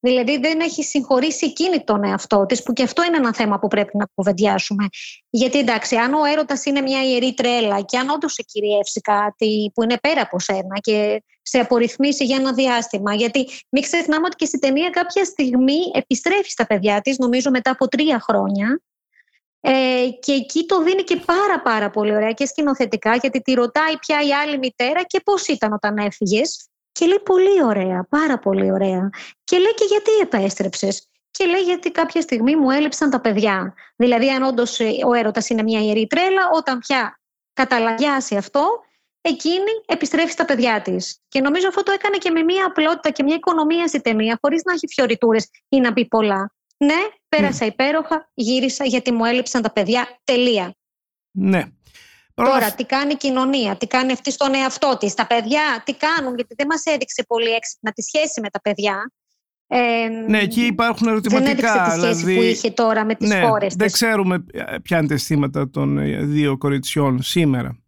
Δηλαδή 0.00 0.38
δεν 0.38 0.60
έχει 0.60 0.82
συγχωρήσει 0.82 1.46
εκείνη 1.46 1.84
τον 1.84 2.04
εαυτό 2.04 2.46
της, 2.46 2.62
που 2.62 2.72
και 2.72 2.82
αυτό 2.82 3.04
είναι 3.04 3.16
ένα 3.16 3.34
θέμα 3.34 3.58
που 3.58 3.68
πρέπει 3.68 3.96
να 3.96 4.06
κουβεντιάσουμε. 4.14 4.86
Γιατί 5.30 5.58
εντάξει, 5.58 5.96
αν 5.96 6.14
ο 6.14 6.24
έρωτας 6.24 6.64
είναι 6.64 6.80
μια 6.80 7.02
ιερή 7.02 7.34
τρέλα 7.34 7.80
και 7.80 7.98
αν 7.98 8.08
όντως 8.08 8.32
σε 8.32 8.42
κυριεύσει 8.42 9.00
κάτι 9.00 9.70
που 9.74 9.82
είναι 9.82 9.98
πέρα 9.98 10.20
από 10.20 10.40
σένα 10.40 10.78
και 10.80 11.22
σε 11.42 11.58
απορριθμίσει 11.58 12.24
για 12.24 12.36
ένα 12.36 12.52
διάστημα. 12.52 13.14
Γιατί 13.14 13.48
μην 13.68 13.82
ξεχνάμε 13.82 14.26
ότι 14.26 14.36
και 14.36 14.44
στην 14.44 14.60
ταινία 14.60 14.90
κάποια 14.90 15.24
στιγμή 15.24 15.78
επιστρέφει 15.92 16.50
στα 16.50 16.66
παιδιά 16.66 17.00
της, 17.00 17.18
νομίζω 17.18 17.50
μετά 17.50 17.70
από 17.70 17.88
τρία 17.88 18.20
χρόνια, 18.20 18.80
ε, 19.66 20.08
και 20.20 20.32
εκεί 20.32 20.66
το 20.66 20.82
δίνει 20.82 21.02
και 21.02 21.16
πάρα 21.16 21.60
πάρα 21.62 21.90
πολύ 21.90 22.14
ωραία 22.14 22.32
και 22.32 22.46
σκηνοθετικά 22.46 23.16
γιατί 23.16 23.40
τη 23.40 23.52
ρωτάει 23.52 23.98
πια 23.98 24.22
η 24.26 24.32
άλλη 24.32 24.58
μητέρα 24.58 25.02
και 25.02 25.20
πώς 25.24 25.46
ήταν 25.46 25.72
όταν 25.72 25.96
έφυγες 25.96 26.68
και 26.92 27.06
λέει 27.06 27.20
πολύ 27.24 27.64
ωραία, 27.64 28.06
πάρα 28.10 28.38
πολύ 28.38 28.72
ωραία 28.72 29.10
και 29.44 29.58
λέει 29.58 29.74
και 29.74 29.84
γιατί 29.88 30.10
επέστρεψες; 30.22 31.08
Και 31.30 31.44
λέει 31.44 31.60
γιατί 31.60 31.90
κάποια 31.90 32.20
στιγμή 32.20 32.56
μου 32.56 32.70
έλειψαν 32.70 33.10
τα 33.10 33.20
παιδιά. 33.20 33.74
Δηλαδή, 33.96 34.30
αν 34.30 34.42
όντως 34.42 34.80
ο 35.06 35.12
έρωτας 35.12 35.48
είναι 35.48 35.62
μια 35.62 35.80
ιερή 35.80 36.06
τρέλα, 36.06 36.50
όταν 36.52 36.78
πια 36.78 37.20
καταλαγιάσει 37.52 38.36
αυτό, 38.36 38.80
εκείνη 39.20 39.70
επιστρέφει 39.86 40.30
στα 40.30 40.44
παιδιά 40.44 40.82
της. 40.82 41.20
Και 41.28 41.40
νομίζω 41.40 41.68
αυτό 41.68 41.82
το 41.82 41.92
έκανε 41.92 42.16
και 42.16 42.30
με 42.30 42.42
μια 42.42 42.66
απλότητα 42.66 43.10
και 43.10 43.22
μια 43.22 43.34
οικονομία 43.34 43.86
στη 43.86 44.00
ταινία, 44.00 44.38
χωρίς 44.40 44.62
να 44.64 44.72
έχει 44.72 44.86
φιωριτούρες 44.88 45.48
ή 45.68 45.80
να 45.80 45.92
πει 45.92 46.06
πολλά. 46.06 46.54
Ναι, 46.76 47.00
πέρασα 47.36 47.64
υπέροχα, 47.64 48.30
γύρισα 48.34 48.84
γιατί 48.84 49.12
μου 49.12 49.24
έλειψαν 49.24 49.62
τα 49.62 49.72
παιδιά. 49.72 50.20
Τελεία. 50.24 50.74
Ναι. 51.30 51.62
Τώρα, 52.34 52.72
τι 52.72 52.84
κάνει 52.84 53.12
η 53.12 53.16
κοινωνία, 53.16 53.76
τι 53.76 53.86
κάνει 53.86 54.12
αυτή 54.12 54.30
στον 54.30 54.54
εαυτό 54.54 54.96
της, 55.00 55.14
τα 55.14 55.26
παιδιά, 55.26 55.82
τι 55.84 55.94
κάνουν, 55.94 56.34
γιατί 56.34 56.54
δεν 56.56 56.66
μας 56.66 56.84
έδειξε 56.84 57.24
πολύ 57.28 57.50
έξυπνα 57.50 57.92
τη 57.92 58.02
σχέση 58.02 58.40
με 58.40 58.50
τα 58.50 58.60
παιδιά. 58.60 59.12
Ε, 59.66 60.08
ναι, 60.28 60.38
εκεί 60.38 60.60
υπάρχουν 60.60 61.08
ερωτηματικά. 61.08 61.54
Δεν 61.54 61.58
έδειξε 61.58 61.84
τη 61.84 62.00
σχέση 62.00 62.14
δηλαδή, 62.14 62.34
που 62.34 62.42
είχε 62.42 62.70
τώρα 62.70 63.04
με 63.04 63.14
τις 63.14 63.28
ναι, 63.28 63.40
χώρες 63.40 63.74
Δεν 63.74 63.90
ξέρουμε 63.90 64.44
ποια 64.82 64.98
είναι 64.98 65.06
τα 65.06 65.14
αισθήματα 65.14 65.70
των 65.70 65.98
ε, 65.98 66.24
δύο 66.24 66.58
κοριτσιών 66.58 67.22
σήμερα. 67.22 67.78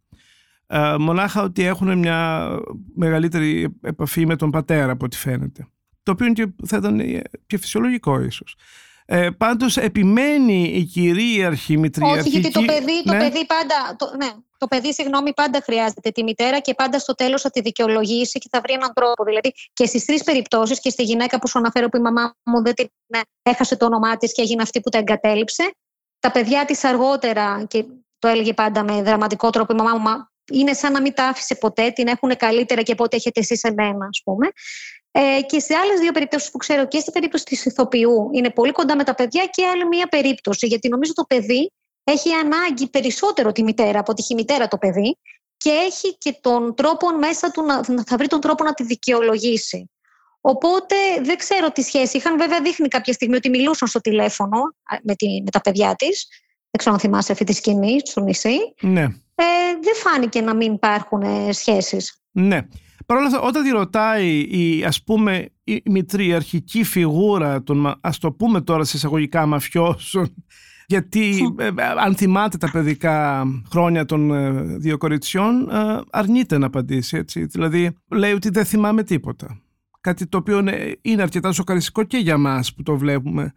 Ε, 0.66 0.94
μονάχα 0.98 1.42
ότι 1.42 1.64
έχουν 1.64 1.98
μια 1.98 2.48
μεγαλύτερη 2.94 3.78
επαφή 3.82 4.26
με 4.26 4.36
τον 4.36 4.50
πατέρα 4.50 4.92
από 4.92 5.04
ό,τι 5.04 5.16
φαίνεται. 5.16 5.66
Το 6.02 6.12
οποίο 6.12 6.32
και, 6.32 6.46
θα 6.66 6.76
ήταν 6.76 7.00
και 7.46 7.58
φυσιολογικό 7.58 8.20
ίσως. 8.20 8.56
Ε, 9.08 9.30
πάντως 9.30 9.76
επιμένει 9.76 10.62
η 10.62 10.84
κυρίαρχη 10.84 11.76
μητριαρχική... 11.76 12.28
Όχι, 12.28 12.38
γιατί 12.38 12.50
το 12.50 12.60
παιδί, 12.60 13.02
το 13.04 13.12
ναι. 13.12 13.18
παιδί 13.18 13.46
πάντα... 13.46 13.96
Το, 13.96 14.12
ναι, 14.16 14.30
το 14.58 14.66
παιδί, 14.66 14.92
συγγνώμη, 14.92 15.34
πάντα 15.34 15.60
χρειάζεται 15.62 16.10
τη 16.10 16.22
μητέρα 16.22 16.60
και 16.60 16.74
πάντα 16.74 16.98
στο 16.98 17.14
τέλος 17.14 17.42
θα 17.42 17.50
τη 17.50 17.60
δικαιολογήσει 17.60 18.38
και 18.38 18.48
θα 18.50 18.60
βρει 18.60 18.72
έναν 18.72 18.92
τρόπο. 18.94 19.24
Δηλαδή 19.24 19.52
και 19.72 19.86
στις 19.86 20.04
τρεις 20.04 20.22
περιπτώσεις 20.22 20.80
και 20.80 20.90
στη 20.90 21.02
γυναίκα 21.02 21.38
που 21.38 21.48
σου 21.48 21.58
αναφέρω 21.58 21.88
που 21.88 21.96
η 21.96 22.00
μαμά 22.00 22.34
μου 22.44 22.62
δεν 22.62 22.74
την 22.74 22.88
ναι, 23.06 23.20
έχασε 23.42 23.76
το 23.76 23.84
όνομά 23.84 24.16
της 24.16 24.32
και 24.32 24.42
έγινε 24.42 24.62
αυτή 24.62 24.80
που 24.80 24.88
τα 24.88 24.98
εγκατέλειψε. 24.98 25.74
Τα 26.18 26.30
παιδιά 26.30 26.64
της 26.64 26.84
αργότερα, 26.84 27.64
και 27.68 27.84
το 28.18 28.28
έλεγε 28.28 28.54
πάντα 28.54 28.82
με 28.82 29.02
δραματικό 29.02 29.50
τρόπο 29.50 29.72
η 29.72 29.76
μαμά 29.76 29.98
μου, 29.98 30.28
είναι 30.52 30.72
σαν 30.72 30.92
να 30.92 31.00
μην 31.00 31.14
τα 31.14 31.24
άφησε 31.24 31.54
ποτέ, 31.54 31.90
την 31.90 32.06
έχουν 32.06 32.36
καλύτερα 32.36 32.82
και 32.82 32.92
από 32.92 33.04
ό,τι 33.04 33.16
έχετε 33.16 33.40
εσείς 33.40 33.62
εμένα, 33.62 34.06
ας 34.06 34.20
πούμε. 34.24 34.48
Ε, 35.18 35.42
και 35.42 35.60
σε 35.60 35.74
άλλες 35.74 36.00
δύο 36.00 36.12
περιπτώσεις 36.12 36.50
που 36.50 36.58
ξέρω 36.58 36.86
και 36.86 36.98
στην 36.98 37.12
περίπτωση 37.12 37.44
της 37.44 37.64
ηθοποιού 37.64 38.28
είναι 38.32 38.50
πολύ 38.50 38.72
κοντά 38.72 38.96
με 38.96 39.04
τα 39.04 39.14
παιδιά 39.14 39.44
και 39.44 39.66
άλλη 39.66 39.86
μία 39.86 40.06
περίπτωση. 40.06 40.66
Γιατί 40.66 40.88
νομίζω 40.88 41.12
το 41.12 41.24
παιδί 41.28 41.72
έχει 42.04 42.32
ανάγκη 42.32 42.88
περισσότερο 42.88 43.52
τη 43.52 43.62
μητέρα 43.62 43.98
από 43.98 44.14
τη 44.14 44.34
μητέρα 44.34 44.68
το 44.68 44.78
παιδί 44.78 45.18
και 45.56 45.70
έχει 45.70 46.16
και 46.18 46.36
τον 46.40 46.74
τρόπο 46.74 47.18
μέσα 47.18 47.50
του 47.50 47.62
να 47.62 48.04
θα 48.06 48.16
βρει 48.16 48.26
τον 48.26 48.40
τρόπο 48.40 48.64
να 48.64 48.74
τη 48.74 48.84
δικαιολογήσει. 48.84 49.90
Οπότε 50.40 50.96
δεν 51.22 51.36
ξέρω 51.36 51.70
τι 51.70 51.82
σχέση 51.82 52.16
είχαν. 52.16 52.38
Βέβαια, 52.38 52.60
δείχνει 52.60 52.88
κάποια 52.88 53.12
στιγμή 53.12 53.36
ότι 53.36 53.48
μιλούσαν 53.48 53.88
στο 53.88 54.00
τηλέφωνο 54.00 54.58
με, 55.02 55.14
τη, 55.14 55.42
με 55.42 55.50
τα 55.50 55.60
παιδιά 55.60 55.94
της. 55.94 56.26
Δεν 56.70 56.78
ξέρω 56.78 56.94
αν 56.94 57.00
θυμάσαι 57.00 57.32
αυτή 57.32 57.44
τη 57.44 57.52
σκηνή 57.52 58.00
στο 58.04 58.20
νησί. 58.20 58.58
Ναι. 58.80 59.02
Ε, 59.34 59.44
δεν 59.80 59.94
φάνηκε 59.94 60.40
να 60.40 60.54
μην 60.54 60.72
υπάρχουν 60.72 61.22
ε, 61.22 61.52
σχέσεις. 61.52 62.20
Ναι. 62.30 62.60
Παρ' 63.06 63.16
όλα 63.16 63.26
αυτά, 63.26 63.40
όταν 63.40 63.62
τη 63.62 63.70
ρωτάει 63.70 64.38
η, 64.38 64.84
ας 64.84 65.02
πούμε, 65.02 65.48
η 65.64 65.82
μητριαρχική 65.90 66.84
φιγούρα 66.84 67.62
των, 67.62 67.94
ας 68.00 68.18
το 68.18 68.32
πούμε 68.32 68.60
τώρα 68.60 68.84
σε 68.84 68.96
εισαγωγικά 68.96 69.46
μαφιώσεων, 69.46 70.34
γιατί 70.86 71.54
ε, 71.58 71.70
αν 72.04 72.14
θυμάται 72.14 72.56
τα 72.56 72.70
παιδικά 72.70 73.44
χρόνια 73.70 74.04
των 74.04 74.34
ε, 74.34 74.50
δύο 74.78 74.96
κοριτσιών, 74.96 75.68
ε, 75.70 76.00
αρνείται 76.10 76.58
να 76.58 76.66
απαντήσει, 76.66 77.16
έτσι. 77.16 77.44
Δηλαδή, 77.44 77.96
λέει 78.08 78.32
ότι 78.32 78.50
δεν 78.50 78.64
θυμάμαι 78.64 79.02
τίποτα. 79.02 79.60
Κάτι 80.00 80.26
το 80.26 80.38
οποίο 80.38 80.64
είναι 81.02 81.22
αρκετά 81.22 81.52
σοκαριστικό 81.52 82.02
και 82.04 82.16
για 82.16 82.38
μας 82.38 82.74
που 82.74 82.82
το 82.82 82.96
βλέπουμε. 82.96 83.52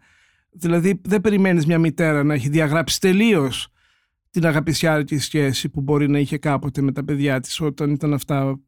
Δηλαδή, 0.50 1.00
δεν 1.04 1.20
περιμένεις 1.20 1.66
μια 1.66 1.78
μητέρα 1.78 2.24
να 2.24 2.34
έχει 2.34 2.48
διαγράψει 2.48 3.00
τελείως 3.00 3.72
την 4.30 4.46
αγαπησιάρικη 4.46 5.18
σχέση 5.18 5.68
που 5.68 5.80
μπορεί 5.80 6.08
να 6.08 6.18
είχε 6.18 6.38
κάποτε 6.38 6.82
με 6.82 6.92
τα 6.92 7.04
παιδιά 7.04 7.40
της 7.40 7.60
όταν 7.60 7.90
ήταν 7.90 8.12
αυτά 8.12 8.60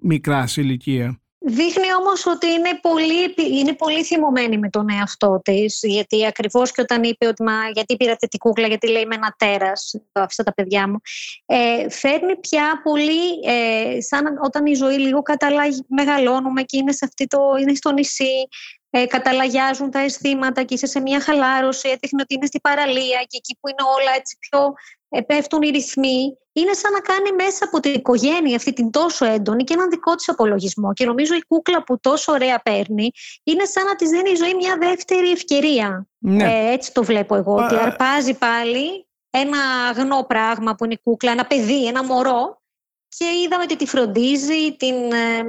μικρά 0.00 0.46
σε 0.46 0.60
ηλικία. 0.60 1.20
Δείχνει 1.42 1.94
όμως 2.00 2.26
ότι 2.26 2.46
είναι 2.46 2.78
πολύ, 2.80 3.34
είναι 3.58 3.72
πολύ 3.74 4.04
θυμωμένη 4.04 4.58
με 4.58 4.68
τον 4.68 4.86
εαυτό 4.90 5.40
της 5.44 5.78
γιατί 5.82 6.26
ακριβώς 6.26 6.72
και 6.72 6.80
όταν 6.80 7.02
είπε 7.02 7.26
ότι 7.26 7.42
μα, 7.42 7.68
γιατί 7.72 7.96
πήρατε 7.96 8.26
την 8.26 8.38
κούκλα 8.38 8.66
γιατί 8.66 8.88
λέει 8.88 9.06
με 9.06 9.14
ένα 9.14 9.34
τέρας 9.38 9.94
το 10.12 10.20
άφησα 10.20 10.42
τα 10.42 10.54
παιδιά 10.54 10.88
μου 10.88 11.00
ε, 11.46 11.90
φέρνει 11.90 12.36
πια 12.36 12.80
πολύ 12.82 13.40
ε, 13.44 14.00
σαν 14.00 14.24
όταν 14.42 14.66
η 14.66 14.74
ζωή 14.74 14.98
λίγο 14.98 15.22
καταλάγει 15.22 15.84
μεγαλώνουμε 15.88 16.62
και 16.62 16.76
είναι, 16.76 16.92
σε 16.92 17.04
αυτή 17.04 17.26
το, 17.26 17.38
είναι 17.60 17.74
στο 17.74 17.92
νησί 17.92 18.48
ε, 18.90 19.06
καταλαγιάζουν 19.06 19.90
τα 19.90 19.98
αισθήματα 19.98 20.62
και 20.62 20.74
είσαι 20.74 20.86
σε 20.86 21.00
μια 21.00 21.20
χαλάρωση 21.20 21.88
έδειχνε 21.88 22.22
ότι 22.22 22.34
είναι 22.34 22.46
στη 22.46 22.60
παραλία 22.60 23.18
και 23.28 23.36
εκεί 23.36 23.58
που 23.60 23.68
είναι 23.68 23.88
όλα 23.98 24.16
έτσι 24.16 24.36
πιο 24.38 24.74
ε, 25.08 25.20
πέφτουν 25.20 25.62
οι 25.62 25.70
ρυθμοί, 25.70 26.36
είναι 26.52 26.72
σαν 26.72 26.92
να 26.92 27.00
κάνει 27.00 27.32
μέσα 27.32 27.64
από 27.64 27.80
την 27.80 27.94
οικογένεια 27.94 28.56
αυτή 28.56 28.72
την 28.72 28.90
τόσο 28.90 29.24
έντονη 29.24 29.64
και 29.64 29.74
έναν 29.74 29.90
δικό 29.90 30.14
της 30.14 30.28
απολογισμό. 30.28 30.92
Και 30.92 31.04
νομίζω 31.04 31.34
η 31.34 31.44
κούκλα 31.48 31.84
που 31.84 32.00
τόσο 32.00 32.32
ωραία 32.32 32.60
παίρνει 32.60 33.10
είναι 33.42 33.64
σαν 33.64 33.84
να 33.84 33.96
της 33.96 34.10
δίνει 34.10 34.30
η 34.30 34.34
ζωή 34.34 34.54
μια 34.54 34.76
δεύτερη 34.80 35.30
ευκαιρία. 35.30 36.06
Ναι. 36.18 36.44
Ε, 36.44 36.72
έτσι 36.72 36.92
το 36.92 37.04
βλέπω 37.04 37.34
εγώ, 37.34 37.54
ότι 37.54 37.74
αρπάζει 37.74 38.34
πάλι 38.34 39.06
ένα 39.30 39.58
αγνό 39.88 40.24
πράγμα 40.28 40.74
που 40.74 40.84
είναι 40.84 40.94
η 40.94 41.00
κούκλα, 41.02 41.30
ένα 41.30 41.46
παιδί, 41.46 41.86
ένα 41.86 42.04
μωρό 42.04 42.62
και 43.08 43.24
είδαμε 43.44 43.62
ότι 43.62 43.76
τη 43.76 43.86
φροντίζει, 43.86 44.76
την, 44.76 44.94
ε, 45.12 45.44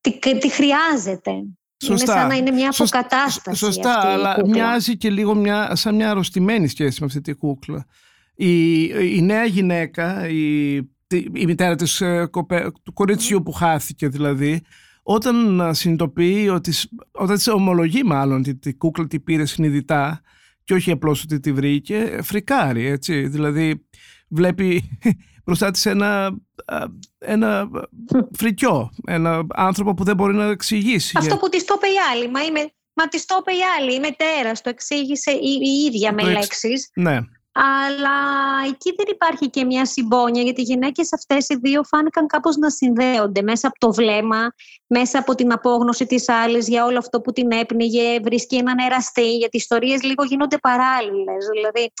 τη, 0.00 0.38
τη 0.38 0.48
χρειάζεται. 0.48 1.32
Σωστά. 1.84 2.12
Είναι 2.12 2.20
σαν 2.20 2.28
να 2.28 2.34
είναι 2.34 2.50
μια 2.50 2.70
αποκατάσταση. 2.78 3.56
Σωστά, 3.56 3.96
αυτή 3.96 4.06
αλλά 4.06 4.46
μοιάζει 4.46 4.96
και 4.96 5.10
λίγο 5.10 5.34
μια, 5.34 5.74
σαν 5.74 5.94
μια 5.94 6.10
αρρωστημένη 6.10 6.68
σχέση 6.68 7.00
με 7.00 7.06
αυτή 7.06 7.20
τη 7.20 7.32
κούκλα. 7.32 7.86
Η, 8.36 8.82
η 9.16 9.22
νέα 9.22 9.44
γυναίκα, 9.44 10.28
η, 10.28 10.74
η 11.32 11.44
μητέρα 11.46 11.74
της, 11.74 12.00
ε, 12.00 12.28
του 12.82 12.92
κοριτσιού 12.92 13.42
που 13.42 13.52
χάθηκε 13.52 14.08
δηλαδή, 14.08 14.62
όταν 15.02 15.68
συνειδητοποιεί 15.74 16.48
ότι, 16.52 16.72
όταν 17.10 17.36
της 17.36 17.48
ομολογεί 17.48 18.02
μάλλον 18.02 18.38
ότι 18.38 18.56
τη 18.56 18.74
κούκλα 18.74 19.06
τη 19.06 19.20
πήρε 19.20 19.46
συνειδητά 19.46 20.20
και 20.64 20.74
όχι 20.74 20.90
απλώς 20.90 21.22
ότι 21.22 21.40
τη 21.40 21.52
βρήκε, 21.52 22.18
φρικάρει 22.22 22.86
έτσι, 22.86 23.26
δηλαδή 23.26 23.86
βλέπει 24.28 24.98
μπροστά 25.44 25.70
της 25.70 25.86
ένα, 25.86 26.36
ένα 27.18 27.68
φρικιό, 28.32 28.90
ένα 29.06 29.46
άνθρωπο 29.54 29.94
που 29.94 30.04
δεν 30.04 30.16
μπορεί 30.16 30.34
να 30.34 30.44
εξηγήσει. 30.44 31.16
Αυτό 31.18 31.36
που 31.36 31.48
της 31.48 31.64
το 31.64 31.74
είπε 31.76 31.86
η 31.86 31.96
άλλη, 32.12 32.30
μα, 32.30 32.40
είμαι, 32.42 32.60
μα 32.92 33.08
της 33.08 33.24
το 33.24 33.36
είπε 33.40 33.52
η 33.52 33.62
άλλη, 33.78 33.94
η 33.94 34.00
μετέρα, 34.00 34.52
το 34.52 34.68
εξήγησε 34.68 35.30
η, 35.30 35.58
η 35.62 35.84
ίδια 35.86 36.12
με 36.12 36.22
λέξεις. 36.22 36.90
Ναι 36.94 37.18
αλλά 37.58 38.18
εκεί 38.66 38.94
δεν 38.96 39.06
υπάρχει 39.08 39.50
και 39.50 39.64
μια 39.64 39.86
συμπόνια 39.86 40.42
γιατί 40.42 40.60
οι 40.60 40.64
γυναίκες 40.64 41.12
αυτές 41.12 41.48
οι 41.48 41.54
δύο 41.54 41.82
φάνηκαν 41.82 42.26
κάπως 42.26 42.56
να 42.56 42.70
συνδέονται 42.70 43.42
μέσα 43.42 43.66
από 43.68 43.78
το 43.78 43.92
βλέμμα, 43.92 44.52
μέσα 44.86 45.18
από 45.18 45.34
την 45.34 45.52
απόγνωση 45.52 46.06
της 46.06 46.28
άλλης 46.28 46.68
για 46.68 46.84
όλο 46.84 46.98
αυτό 46.98 47.20
που 47.20 47.32
την 47.32 47.50
έπνιγε, 47.50 48.20
βρίσκει 48.20 48.56
έναν 48.56 48.78
εραστή, 48.78 49.36
γιατί 49.36 49.56
οι 49.56 49.60
ιστορίες 49.60 50.02
λίγο 50.02 50.24
γίνονται 50.24 50.58
παράλληλες, 50.58 51.46
δηλαδή 51.52 51.92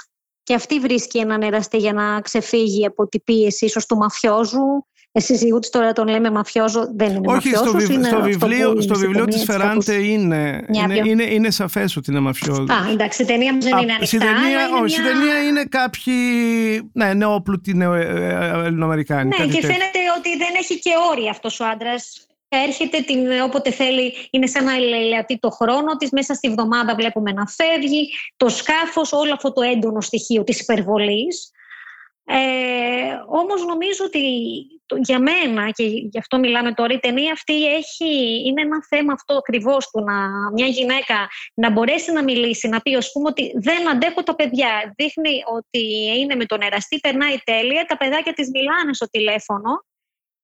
και 0.42 0.54
αυτή 0.54 0.80
βρίσκει 0.80 1.18
έναν 1.18 1.42
εραστή 1.42 1.76
για 1.76 1.92
να 1.92 2.20
ξεφύγει 2.20 2.86
από 2.86 3.08
την 3.08 3.22
πίεση 3.24 3.64
ίσως 3.64 3.86
του 3.86 3.96
μαφιόζου 3.96 4.86
σύζυγού 5.20 5.58
της 5.58 5.70
τώρα 5.70 5.92
τον 5.92 6.08
λέμε 6.08 6.30
μαφιόζο, 6.30 6.88
δεν 6.94 7.14
είναι 7.14 7.32
Όχι, 7.32 7.48
στο, 7.48 7.92
είναι 7.92 8.08
στο 8.08 8.22
βιβλίο, 8.22 8.80
στο 8.80 8.94
βιβλίο 8.94 9.24
της 9.24 9.44
Φεράντε 9.44 9.94
είναι, 9.94 10.64
είναι, 10.72 11.00
είναι, 11.04 11.22
είναι 11.22 11.50
σαφές 11.50 11.96
ότι 11.96 12.10
είναι 12.10 12.20
μαφιόζος. 12.20 12.70
Α, 12.70 12.90
εντάξει, 12.90 13.22
η 13.22 13.24
ταινία 13.24 13.56
δεν 13.60 13.78
είναι 13.78 13.92
ανοιχτά. 13.92 14.18
ταινία, 14.18 14.68
όχι, 14.82 15.00
μια... 15.00 15.10
ταινία 15.10 15.42
είναι 15.48 15.64
κάποιοι 15.64 16.14
ναι, 16.92 17.14
νεόπλουτοι 17.14 17.74
νεο, 17.74 17.94
ε, 17.94 18.02
ε, 18.02 18.66
Ελληνοαμερικάνοι. 18.66 19.28
Ναι, 19.38 19.46
και 19.46 19.60
φαίνεται 19.60 20.00
ότι 20.18 20.36
δεν 20.36 20.48
έχει 20.58 20.78
και 20.78 20.90
όρια 21.10 21.30
αυτός 21.30 21.60
ο 21.60 21.64
άντρας. 21.64 22.26
Έρχεται 22.48 23.00
την, 23.00 23.18
όποτε 23.44 23.70
θέλει, 23.70 24.12
είναι 24.30 24.46
σαν 24.46 24.64
να 24.64 24.72
ελεατεί 24.74 25.38
το 25.38 25.50
χρόνο 25.50 25.96
της, 25.98 26.10
μέσα 26.10 26.34
στη 26.34 26.50
βδομάδα 26.50 26.94
βλέπουμε 26.94 27.32
να 27.32 27.46
φεύγει, 27.46 28.08
το 28.36 28.48
σκάφος, 28.48 29.12
όλο 29.12 29.32
αυτό 29.32 29.52
το 29.52 29.62
έντονο 29.62 30.00
στοιχείο 30.00 30.44
της 30.44 30.60
υπερβολής. 30.60 31.50
Ε, 32.28 32.36
όμως 33.26 33.64
νομίζω 33.66 34.04
ότι 34.04 34.20
για 35.00 35.18
μένα 35.18 35.70
και 35.70 35.84
γι' 35.84 36.18
αυτό 36.18 36.38
μιλάμε 36.38 36.72
τώρα 36.72 36.94
η 36.94 36.98
ταινία 36.98 37.32
αυτή 37.32 37.74
έχει, 37.74 38.42
είναι 38.46 38.62
ένα 38.62 38.84
θέμα 38.88 39.12
αυτό 39.12 39.34
ακριβώς 39.34 39.90
του 39.90 40.04
να 40.04 40.50
μια 40.52 40.66
γυναίκα 40.66 41.28
να 41.54 41.70
μπορέσει 41.70 42.12
να 42.12 42.22
μιλήσει, 42.22 42.68
να 42.68 42.80
πει 42.80 42.94
ως 42.94 43.12
πούμε 43.12 43.28
ότι 43.28 43.52
δεν 43.54 43.88
αντέχω 43.88 44.22
τα 44.22 44.34
παιδιά. 44.34 44.94
Δείχνει 44.96 45.42
ότι 45.56 45.84
είναι 46.18 46.34
με 46.34 46.44
τον 46.44 46.60
εραστή, 46.60 46.98
περνάει 46.98 47.36
τέλεια, 47.44 47.84
τα 47.84 47.96
παιδάκια 47.96 48.32
της 48.32 48.50
μιλάνε 48.50 48.94
στο 48.94 49.06
τηλέφωνο 49.10 49.84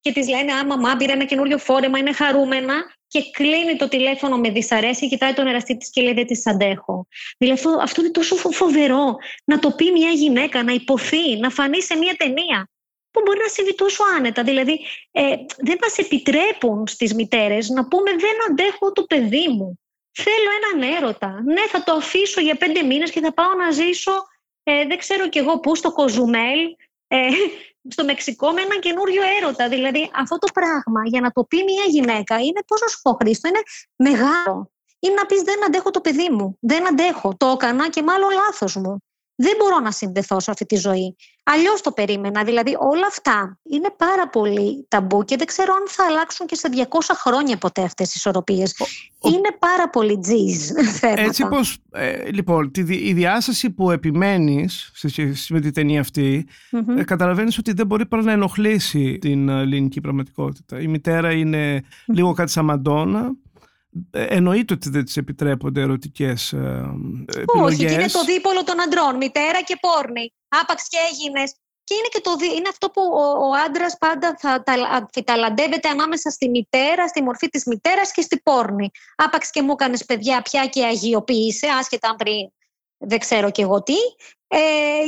και 0.03 0.13
της 0.13 0.29
λένε 0.29 0.53
άμα 0.53 0.77
μαμά 0.77 0.97
πήρε 0.97 1.13
ένα 1.13 1.25
καινούριο 1.25 1.59
φόρεμα, 1.59 1.99
είναι 1.99 2.13
χαρούμενα 2.13 2.75
και 3.07 3.23
κλείνει 3.31 3.77
το 3.77 3.89
τηλέφωνο 3.89 4.39
με 4.39 4.51
δυσαρέσκεια, 4.51 5.09
κοιτάει 5.09 5.33
τον 5.33 5.47
εραστή 5.47 5.77
της 5.77 5.91
και 5.91 6.03
λέει 6.03 6.13
δεν 6.13 6.27
της 6.27 6.47
αντέχω. 6.47 7.07
Δηλαδή 7.39 7.59
αυτό, 7.59 7.79
αυτό 7.83 8.01
είναι 8.01 8.11
τόσο 8.11 8.37
φοβερό 8.37 9.17
να 9.45 9.59
το 9.59 9.71
πει 9.71 9.91
μια 9.91 10.11
γυναίκα, 10.11 10.63
να 10.63 10.73
υποθεί, 10.73 11.37
να 11.37 11.51
φανεί 11.51 11.83
σε 11.83 11.97
μια 11.97 12.15
ταινία 12.17 12.71
που 13.11 13.23
μπορεί 13.25 13.39
να 13.39 13.49
συμβεί 13.49 13.75
τόσο 13.75 14.03
άνετα. 14.17 14.43
Δηλαδή 14.43 14.81
ε, 15.11 15.23
δεν 15.57 15.79
μας 15.81 15.99
επιτρέπουν 15.99 16.87
στις 16.87 17.15
μητέρες 17.15 17.69
να 17.69 17.89
πούμε 17.89 18.11
δεν 18.11 18.37
αντέχω 18.51 18.93
το 18.93 19.03
παιδί 19.03 19.49
μου. 19.49 19.81
Θέλω 20.13 20.51
έναν 20.61 20.97
έρωτα. 20.97 21.43
Ναι, 21.45 21.67
θα 21.69 21.85
το 21.85 21.93
αφήσω 21.93 22.41
για 22.41 22.55
πέντε 22.55 22.83
μήνες 22.83 23.11
και 23.11 23.21
θα 23.21 23.33
πάω 23.33 23.55
να 23.55 23.71
ζήσω, 23.71 24.13
ε, 24.63 24.87
δεν 24.87 24.99
ξέρω 24.99 25.29
κι 25.29 25.39
εγώ 25.39 25.61
πού, 25.61 25.77
στο 25.77 25.93
Κοζουμέλ, 25.93 26.59
ε, 27.09 27.29
στο 27.89 28.05
Μεξικό 28.05 28.51
με 28.51 28.61
έναν 28.61 28.81
καινούριο 28.81 29.23
έρωτα. 29.41 29.69
Δηλαδή 29.69 30.11
αυτό 30.15 30.39
το 30.39 30.47
πράγμα 30.53 31.03
για 31.05 31.21
να 31.21 31.31
το 31.31 31.45
πει 31.45 31.57
μια 31.57 31.85
γυναίκα 31.89 32.39
είναι, 32.39 32.61
πώς 32.67 32.81
να 32.81 32.87
σου 32.87 33.01
πω 33.03 33.13
Χρήστο, 33.13 33.49
είναι 33.49 33.63
μεγάλο. 33.97 34.71
Είναι 34.99 35.15
να 35.15 35.27
πεις 35.27 35.43
δεν 35.43 35.65
αντέχω 35.65 35.91
το 35.91 36.01
παιδί 36.01 36.31
μου, 36.31 36.57
δεν 36.61 36.89
αντέχω, 36.89 37.35
το 37.37 37.47
έκανα 37.47 37.91
και 37.91 38.03
μάλλον 38.03 38.31
λάθος 38.31 38.77
μου 38.77 39.03
δεν 39.43 39.55
μπορώ 39.59 39.79
να 39.81 39.91
συνδεθώ 39.91 40.41
σε 40.41 40.51
αυτή 40.51 40.67
τη 40.67 40.77
ζωή. 40.77 41.17
Αλλιώς 41.45 41.81
το 41.81 41.93
περίμενα. 41.93 42.45
Δηλαδή, 42.45 42.77
όλα 42.79 43.07
αυτά 43.09 43.59
είναι 43.63 43.95
πάρα 43.97 44.29
πολύ 44.29 44.87
ταμπού 44.89 45.25
και 45.25 45.37
δεν 45.37 45.47
ξέρω 45.47 45.75
αν 45.75 45.83
θα 45.89 46.05
αλλάξουν 46.05 46.47
και 46.47 46.55
σε 46.55 46.69
200 46.73 47.15
χρόνια 47.15 47.57
ποτέ 47.57 47.83
αυτές 47.83 48.09
τι 48.09 48.15
ισορροπίες. 48.17 48.75
Είναι 49.25 49.57
πάρα 49.59 49.91
πολύ 49.91 50.19
τζιζ 50.19 50.71
θέματα. 50.99 51.21
Έτσι 51.21 51.47
πως. 51.47 51.79
Ε, 51.91 52.31
λοιπόν, 52.31 52.71
τη, 52.71 52.81
η 53.09 53.13
διάσταση 53.13 53.71
που 53.71 53.91
επιμένεις 53.91 54.93
με 55.49 55.61
την 55.61 55.73
ταινία 55.73 56.01
αυτή, 56.01 56.47
mm-hmm. 56.73 56.99
ε, 56.99 57.05
καταλαβαίνεις 57.05 57.59
ότι 57.59 57.73
δεν 57.73 57.87
μπορεί 57.87 58.07
παρά 58.07 58.23
να 58.23 58.33
ενοχλήσει 58.33 59.19
την 59.19 59.49
ε, 59.49 59.61
ελληνική 59.61 60.01
πραγματικότητα. 60.01 60.81
Η 60.81 60.87
μητέρα 60.87 61.33
είναι 61.33 61.81
mm-hmm. 61.81 62.15
λίγο 62.15 62.33
κάτι 62.33 62.51
σαν 62.51 62.65
Μαντόνα 62.65 63.21
ε, 63.21 63.31
εννοείται 64.11 64.75
ότι 64.75 64.91
δεν 64.91 65.05
τη 65.05 65.13
επιτρέπονται 65.17 65.81
ερωτικές 65.81 66.53
επιλογέ. 66.53 67.65
Όχι, 67.65 67.77
και 67.77 67.93
είναι 67.93 68.07
το 68.07 68.25
δίπολο 68.25 68.65
των 68.65 68.81
αντρών. 68.81 69.17
Μητέρα 69.17 69.63
και 69.63 69.79
πόρνη. 69.81 70.33
Άπαξ 70.49 70.89
και 70.89 70.97
έγινες. 71.11 71.55
Και 71.85 71.95
είναι, 71.95 72.09
και 72.11 72.21
το, 72.21 72.31
είναι 72.57 72.69
αυτό 72.69 72.91
που 72.91 73.03
ο, 73.03 73.49
ο 73.49 73.51
άντρας 73.67 73.97
πάντα 73.99 74.37
θα, 74.39 74.63
θα 75.13 75.25
ταλαντεύεται 75.25 75.89
ανάμεσα 75.89 76.31
στη 76.31 76.49
μητέρα, 76.49 77.09
στη 77.09 77.23
μορφή 77.23 77.49
της 77.49 77.65
μητέρας 77.65 78.13
και 78.13 78.21
στη 78.21 78.41
πόρνη. 78.43 78.91
Άπαξ 79.17 79.51
και 79.51 79.63
μου 79.63 79.73
έκανες 79.73 80.05
παιδιά 80.05 80.43
πια 80.43 80.67
και 80.67 80.85
αγιοποίησε, 80.85 81.67
άσχετα 81.67 82.09
αν 82.09 82.17
πριν 82.17 82.51
δεν 83.05 83.19
ξέρω 83.19 83.51
και 83.51 83.63
εγώ 83.63 83.83
τι. 83.83 83.97
Ε, 84.49 84.59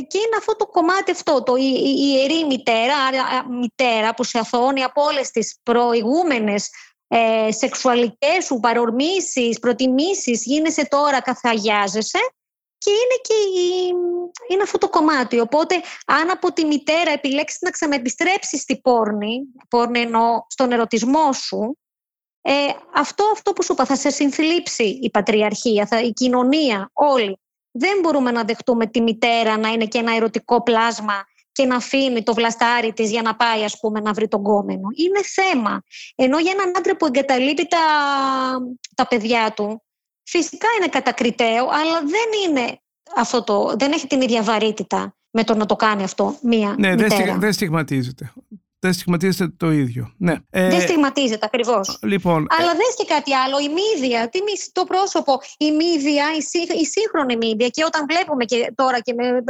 και 0.00 0.18
είναι 0.18 0.36
αυτό 0.38 0.56
το 0.56 0.66
κομμάτι 0.66 1.10
αυτό, 1.10 1.42
το, 1.42 1.56
η, 1.56 1.72
η 1.84 1.94
ιερή 1.98 2.46
μητέρα, 2.46 2.96
μητέρα 3.50 4.14
που 4.14 4.24
σε 4.24 4.38
αθώνει 4.38 4.82
από 4.82 5.02
όλες 5.02 5.30
τις 5.30 5.56
προηγούμενες 5.62 6.70
ε, 7.16 7.52
σεξουαλικές 7.52 8.44
σου 8.44 8.61
παρορμήσεις, 8.61 9.59
προτιμήσεις, 9.59 10.44
γίνεσαι 10.44 10.87
τώρα, 10.88 11.23
καθαγιάζεσαι 11.23 12.18
και 12.78 12.90
είναι 12.90 13.21
και 13.23 13.35
είναι 14.49 14.62
αυτό 14.62 14.78
το 14.78 14.88
κομμάτι. 14.88 15.40
Οπότε 15.40 15.75
αν 16.06 16.30
από 16.30 16.52
τη 16.52 16.64
μητέρα 16.64 17.11
επιλέξεις 17.11 17.61
να 17.61 17.71
ξαναεπιστρέψεις 17.71 18.61
στη 18.61 18.80
πόρνη, 18.80 19.40
πόρνη 19.68 20.00
εννοώ 20.00 20.42
στον 20.49 20.73
ερωτισμό 20.73 21.33
σου, 21.33 21.78
ε, 22.42 22.52
αυτό, 22.94 23.25
αυτό 23.33 23.52
που 23.52 23.62
σου 23.62 23.73
είπα 23.73 23.85
θα 23.85 23.97
σε 23.97 24.11
συνθλίψει 24.11 24.85
η 24.85 25.11
πατριαρχία, 25.11 25.87
θα, 25.87 26.00
η 26.00 26.12
κοινωνία, 26.12 26.90
όλοι. 26.92 27.38
Δεν 27.71 28.00
μπορούμε 28.00 28.30
να 28.30 28.44
δεχτούμε 28.44 28.87
τη 28.87 29.00
μητέρα 29.00 29.59
να 29.59 29.68
είναι 29.68 29.87
και 29.87 29.99
ένα 29.99 30.14
ερωτικό 30.14 30.62
πλάσμα 30.62 31.25
και 31.54 31.64
να 31.64 31.76
αφήνει 31.76 32.23
το 32.23 32.34
βλαστάρι 32.34 32.92
της 32.92 33.11
για 33.11 33.23
να 33.23 33.37
πάει 33.37 33.64
ας 33.64 33.78
πούμε 33.80 34.00
να 34.00 34.12
βρει 34.12 34.28
τον 34.28 34.42
κόμενο. 34.42 34.88
Είναι 34.94 35.20
θέμα. 35.23 35.82
Ενώ 36.14 36.38
για 36.38 36.52
έναν 36.58 36.73
άντρα 36.76 36.96
που 36.96 37.06
εγκαταλείπει 37.06 37.66
τα, 37.66 37.78
τα 38.94 39.06
παιδιά 39.08 39.52
του, 39.56 39.82
φυσικά 40.23 40.66
είναι 40.78 40.88
κατακριτέο, 40.88 41.64
αλλά 41.64 42.00
δεν 42.00 42.28
είναι 42.46 42.78
αυτό 43.16 43.44
το, 43.44 43.75
δεν 43.78 43.92
έχει 43.92 44.06
την 44.06 44.20
ίδια 44.20 44.42
βαρύτητα 44.42 45.16
με 45.30 45.44
το 45.44 45.54
να 45.54 45.66
το 45.66 45.76
κάνει 45.76 46.02
αυτό 46.02 46.37
μία 46.42 46.75
Ναι, 46.78 46.94
μητέρα. 46.94 47.37
δεν 47.38 47.52
στιγματίζεται. 47.52 48.32
Δεν 48.78 48.92
στιγματίζεται 48.92 49.54
το 49.56 49.70
ίδιο. 49.70 50.14
Ναι. 50.18 50.34
Ε, 50.50 50.68
δεν 50.68 50.80
στιγματίζεται 50.80 51.46
ακριβώς. 51.46 51.99
Λοιπόν, 52.02 52.46
Αλλά 52.58 52.70
ε... 52.70 52.75
δες 52.75 52.94
και 52.96 53.04
κάτι 53.14 53.34
άλλο. 53.34 53.58
Η 53.58 53.68
μύδια, 53.68 54.28
τι 54.28 54.38
το 54.73 54.84
πρόσωπο, 54.84 55.40
η 55.56 55.70
μύδια, 55.70 56.25
η, 56.38 56.80
η 56.80 56.84
σύγχρονη 56.84 57.37
μύδια. 57.37 57.68
Και 57.68 57.85
όταν 57.85 58.07
βλέπουμε 58.09 58.44
και 58.44 58.72
τώρα 58.74 59.00
και 59.00 59.14
με, 59.14 59.44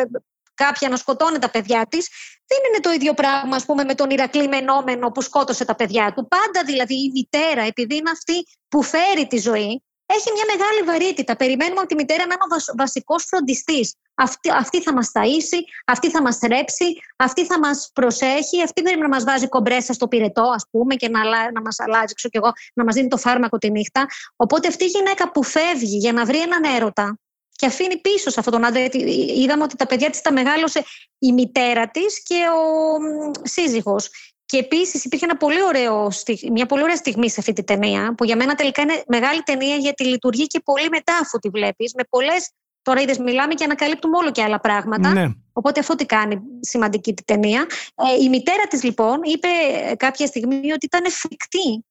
κάποια 0.55 0.89
να 0.89 0.97
σκοτώνει 0.97 1.39
τα 1.39 1.51
παιδιά 1.51 1.87
της, 1.89 2.09
δεν 2.47 2.59
είναι 2.69 2.81
το 2.81 2.91
ίδιο 2.91 3.15
πράγμα, 3.15 3.57
ας 3.57 3.65
πούμε, 3.65 3.85
με 3.85 3.95
τον 3.95 4.11
Ηρακλή 4.11 4.49
Μενόμενο 4.49 5.11
που 5.11 5.23
σκότωσε 5.23 5.65
τα 5.65 5.75
παιδιά 5.75 6.13
του. 6.13 6.29
Πάντα 6.29 6.65
δηλαδή 6.67 6.95
η 6.95 7.11
μητέρα, 7.15 7.63
επειδή 7.63 7.97
είναι 7.97 8.11
αυτή 8.11 8.47
που 8.69 8.83
φέρει 8.83 9.27
τη 9.27 9.39
ζωή, 9.39 9.83
έχει 10.07 10.33
μια 10.33 10.45
μεγάλη 10.57 10.83
βαρύτητα. 10.87 11.37
Περιμένουμε 11.37 11.79
από 11.81 11.89
τη 11.89 11.95
μητέρα 11.95 12.27
να 12.27 12.35
είναι 12.35 12.63
ο 12.73 12.75
βασικός 12.77 13.25
φροντιστής. 13.25 13.95
Αυτή, 14.15 14.51
αυτή 14.51 14.83
θα 14.83 14.93
μας 14.93 15.11
ταΐσει, 15.13 15.61
αυτή 15.87 16.11
θα 16.11 16.23
μας 16.23 16.37
θρέψει, 16.37 16.85
αυτή 17.17 17.45
θα 17.47 17.59
μας 17.59 17.91
προσέχει, 17.93 18.63
αυτή 18.63 18.83
πρέπει 18.83 19.01
να 19.01 19.09
μας 19.09 19.25
βάζει 19.25 19.49
κομπρέσα 19.49 19.93
στο 19.93 20.09
πυρετό, 20.09 20.43
ας 20.43 20.67
πούμε, 20.71 20.95
και 20.95 21.09
να, 21.09 21.21
να 21.53 21.61
μας 21.61 21.81
αλλάζει, 21.81 22.15
ξέρω 22.15 22.33
εγώ, 22.43 22.53
να 22.75 22.85
μας 22.85 22.95
δίνει 22.95 23.09
το 23.09 23.17
φάρμακο 23.17 23.59
τη 23.59 23.71
νύχτα. 23.71 24.07
Οπότε 24.37 24.69
αυτή 24.69 24.85
η 24.85 24.87
γυναίκα 24.87 25.31
που 25.31 25.43
φεύγει 25.43 25.97
για 25.97 26.13
να 26.13 26.25
βρει 26.25 26.41
έναν 26.41 26.65
έρωτα, 26.65 27.19
και 27.57 27.67
αφήνει 27.67 28.01
πίσω 28.01 28.31
σε 28.31 28.41
αυτόν 28.41 28.55
τον 28.55 28.65
άντρα. 28.65 28.89
Είδαμε 29.37 29.63
ότι 29.63 29.77
τα 29.77 29.87
παιδιά 29.87 30.11
της 30.11 30.21
τα 30.21 30.33
μεγάλωσε 30.33 30.85
η 31.19 31.33
μητέρα 31.33 31.91
της 31.91 32.23
και 32.23 32.35
ο 32.35 32.99
σύζυγος. 33.43 34.11
Και 34.47 34.59
επίσης 34.59 35.05
υπήρχε 35.05 35.25
ένα 35.25 35.37
πολύ 35.37 35.63
ωραίο, 35.63 36.11
μια 36.53 36.67
πολύ 36.67 36.83
ωραία 36.83 36.97
στιγμή 36.97 37.31
σε 37.31 37.41
αυτή 37.41 37.53
τη 37.53 37.65
ταινία, 37.65 38.15
που 38.17 38.25
για 38.25 38.37
μένα 38.37 38.55
τελικά 38.55 38.83
είναι 38.83 39.03
μεγάλη 39.07 39.43
ταινία 39.43 39.77
γιατί 39.77 40.05
λειτουργεί 40.05 40.47
και 40.47 40.61
πολύ 40.65 40.89
μετά 40.89 41.17
αφού 41.17 41.39
τη 41.39 41.49
βλέπεις, 41.49 41.95
με 41.95 42.03
πολλές. 42.11 42.51
Τώρα 42.83 43.01
είδες, 43.01 43.19
μιλάμε 43.19 43.55
και 43.55 43.65
ανακαλύπτουμε 43.65 44.17
όλο 44.17 44.31
και 44.31 44.43
άλλα 44.43 44.61
πράγματα. 44.61 45.13
Ναι. 45.13 45.27
Οπότε 45.53 45.81
αυτό 45.81 45.95
τι 45.95 46.07
κάνει 46.07 46.41
σημαντική 46.61 47.15
τη 47.15 47.25
ταινία. 47.25 47.67
Ε, 47.95 48.23
η 48.23 48.29
μητέρα 48.29 48.67
της 48.67 48.83
λοιπόν 48.83 49.21
είπε 49.23 49.49
κάποια 49.97 50.27
στιγμή 50.27 50.73
ότι 50.73 50.87
ήταν 50.87 51.11
φρικτή. 51.11 51.85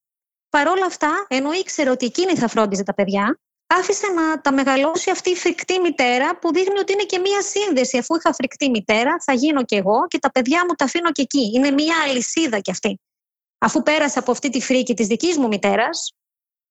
Παρ' 0.50 0.68
όλα 0.68 0.86
αυτά, 0.86 1.26
ενώ 1.30 1.52
ήξερε 1.54 1.90
ότι 1.90 2.06
εκείνη 2.06 2.36
θα 2.36 2.48
φρόντιζε 2.48 2.84
τα 2.84 2.94
παιδιά, 2.94 3.40
άφησε 3.80 4.08
να 4.08 4.42
τα 4.42 4.54
μεγαλώσει 4.54 5.10
αυτή 5.10 5.30
η 5.30 5.36
φρικτή 5.36 5.80
μητέρα 5.80 6.38
που 6.40 6.54
δείχνει 6.54 6.80
ότι 6.80 6.94
είναι 6.94 7.04
και 7.04 7.20
μία 7.20 7.42
σύνδεση. 7.42 7.98
Αφού 7.98 8.16
είχα 8.16 8.34
φρικτή 8.34 8.70
μητέρα, 8.70 9.16
θα 9.26 9.34
γίνω 9.34 9.64
κι 9.64 9.76
εγώ 9.76 10.08
και 10.08 10.20
τα 10.20 10.32
παιδιά 10.32 10.66
μου 10.68 10.74
τα 10.74 10.86
αφήνω 10.86 11.12
και 11.12 11.22
εκεί. 11.22 11.52
Είναι 11.56 11.72
μία 11.72 11.96
αλυσίδα 12.08 12.60
κι 12.60 12.72
αυτή. 12.72 13.00
Αφού 13.58 13.84
πέρασα 13.84 14.20
από 14.20 14.32
αυτή 14.32 14.50
τη 14.50 14.62
φρίκη 14.62 14.94
της 14.94 15.08
δικής 15.08 15.38
μου 15.38 15.48
μητέρας, 15.48 16.14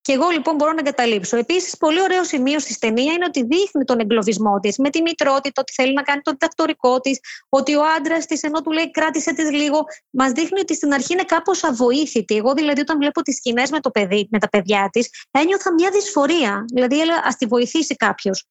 και 0.02 0.12
εγώ 0.12 0.28
λοιπόν 0.28 0.54
μπορώ 0.54 0.72
να 0.72 0.78
εγκαταλείψω. 0.78 1.36
Επίσης, 1.36 1.76
πολύ 1.76 2.02
ωραίο 2.02 2.24
σημείο 2.24 2.58
στη 2.58 2.78
ταινία 2.78 3.12
είναι 3.12 3.24
ότι 3.24 3.44
δείχνει 3.44 3.84
τον 3.84 4.00
εγκλωβισμό 4.00 4.60
της 4.60 4.78
με 4.78 4.90
τη 4.90 5.02
μητρότητα, 5.02 5.60
ότι 5.60 5.72
θέλει 5.72 5.92
να 5.92 6.02
κάνει 6.02 6.20
το 6.20 6.30
διδακτορικό 6.30 7.00
της, 7.00 7.18
ότι 7.48 7.74
ο 7.74 7.82
άντρας 7.96 8.26
της, 8.26 8.42
ενώ 8.42 8.60
του 8.60 8.70
λέει 8.70 8.90
κράτησε 8.90 9.34
της 9.34 9.50
λίγο, 9.50 9.84
μας 10.10 10.32
δείχνει 10.32 10.60
ότι 10.60 10.74
στην 10.74 10.92
αρχή 10.92 11.12
είναι 11.12 11.22
κάπως 11.22 11.64
αβοήθητη. 11.64 12.36
Εγώ 12.36 12.54
δηλαδή, 12.54 12.80
όταν 12.80 12.98
βλέπω 12.98 13.22
τις 13.22 13.36
σκηνές 13.36 13.70
με, 13.70 13.80
το 13.80 13.90
παιδί, 13.90 14.28
με 14.30 14.38
τα 14.38 14.48
παιδιά 14.48 14.88
της, 14.92 15.08
ένιωθα 15.30 15.72
μια 15.72 15.90
δυσφορία. 15.90 16.64
Δηλαδή, 16.72 17.00
έλεγα 17.00 17.22
ας 17.24 17.36
τη 17.36 17.46
βοηθήσει 17.46 17.96
κάποιος. 17.96 18.46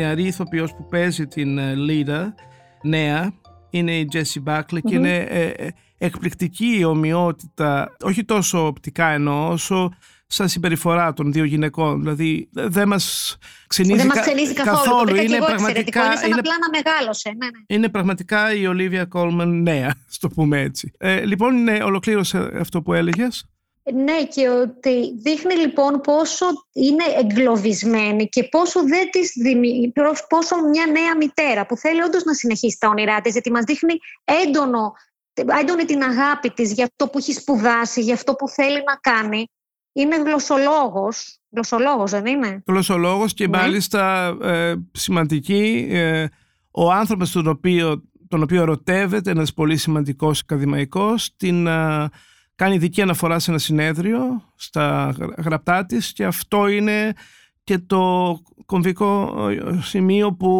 Νεαρή 0.00 0.22
ηθοποιός 0.22 0.74
που 0.74 0.86
παίζει 0.86 1.26
την 1.26 1.76
Λίρα, 1.76 2.34
νέα, 2.82 3.32
είναι 3.70 3.98
η 3.98 4.04
Τζέσι 4.04 4.40
Μπάκλε 4.40 4.80
και 4.80 4.94
είναι 4.94 5.16
ε, 5.16 5.46
ε, 5.46 5.68
εκπληκτική 5.98 6.76
η 6.78 6.84
ομοιότητα, 6.84 7.96
όχι 8.02 8.24
τόσο 8.24 8.66
οπτικά 8.66 9.06
εννοώ, 9.06 9.48
όσο 9.48 9.90
σαν 10.26 10.48
συμπεριφορά 10.48 11.12
των 11.12 11.32
δύο 11.32 11.44
γυναικών. 11.44 12.00
Δηλαδή 12.00 12.48
δεν 12.52 12.88
μας 12.88 13.36
ξενίζει, 13.66 13.96
δεν 13.96 14.06
μας 14.06 14.20
ξενίζει 14.20 14.52
καθόλου. 14.52 14.76
καθόλου. 14.76 15.16
Είναι, 15.16 15.38
πραγματικά, 15.38 16.04
είναι 16.04 16.14
σαν 16.14 16.38
απλά 16.38 16.54
να 16.60 16.68
μεγάλωσε. 16.70 17.28
Ναι, 17.28 17.46
ναι. 17.46 17.76
Είναι 17.76 17.88
πραγματικά 17.88 18.54
η 18.54 18.66
Ολίβια 18.66 19.04
Κόλμαν 19.04 19.62
νέα, 19.62 19.94
στο 20.16 20.28
πούμε 20.28 20.60
έτσι. 20.60 20.92
Ε, 20.98 21.24
λοιπόν, 21.24 21.62
ναι, 21.62 21.78
ολοκλήρωσε 21.82 22.50
αυτό 22.58 22.82
που 22.82 22.92
έλεγες. 22.92 23.44
Ναι, 23.94 24.24
και 24.24 24.48
ότι 24.48 25.18
δείχνει 25.22 25.54
λοιπόν 25.54 26.00
πόσο 26.00 26.46
είναι 26.72 27.04
εγκλωβισμένη 27.18 28.28
και 28.28 28.44
πόσο, 28.44 28.80
δεν 28.84 29.10
της 29.10 29.32
δημι... 29.42 29.92
πόσο 30.28 30.56
μια 30.56 30.86
νέα 30.86 31.16
μητέρα 31.16 31.66
που 31.66 31.76
θέλει 31.76 32.02
όντως 32.02 32.24
να 32.24 32.34
συνεχίσει 32.34 32.76
τα 32.80 32.88
όνειρά 32.88 33.20
της, 33.20 33.32
γιατί 33.32 33.50
μας 33.50 33.64
δείχνει 33.64 33.94
έντονο, 34.24 34.92
έντονη 35.60 35.84
την 35.84 36.02
αγάπη 36.02 36.50
της 36.50 36.72
για 36.72 36.84
αυτό 36.84 37.08
που 37.08 37.18
έχει 37.18 37.32
σπουδάσει, 37.32 38.00
για 38.00 38.14
αυτό 38.14 38.34
που 38.34 38.48
θέλει 38.48 38.82
να 38.86 39.12
κάνει. 39.12 39.46
Είναι 39.92 40.16
γλωσσολόγος. 40.16 41.38
Γλωσσολόγος 41.50 42.10
δεν 42.10 42.26
είναι; 42.26 42.62
Γλωσσολόγος 42.66 43.34
και 43.34 43.48
ναι. 43.48 43.58
μάλιστα 43.58 44.28
ε, 44.42 44.74
σημαντική. 44.92 45.86
Ε, 45.90 46.26
ο 46.70 46.92
άνθρωπος 46.92 47.30
τον 47.32 47.46
οποίο, 47.46 48.02
τον 48.28 48.42
οποίο 48.42 48.62
ερωτεύεται, 48.62 49.30
ένας 49.30 49.54
πολύ 49.54 49.76
σημαντικός 49.76 50.40
ακαδημαϊκός, 50.40 51.36
την... 51.36 51.66
Ε, 51.66 52.08
κάνει 52.60 52.78
δική 52.78 53.02
αναφορά 53.02 53.38
σε 53.38 53.50
ένα 53.50 53.58
συνέδριο 53.58 54.20
στα 54.56 55.14
γραπτά 55.44 55.86
της 55.86 56.12
και 56.12 56.24
αυτό 56.24 56.66
είναι 56.66 57.12
και 57.64 57.78
το 57.78 58.02
κομβικό 58.66 59.36
ε, 59.48 59.80
σημείο 59.82 60.32
που 60.32 60.50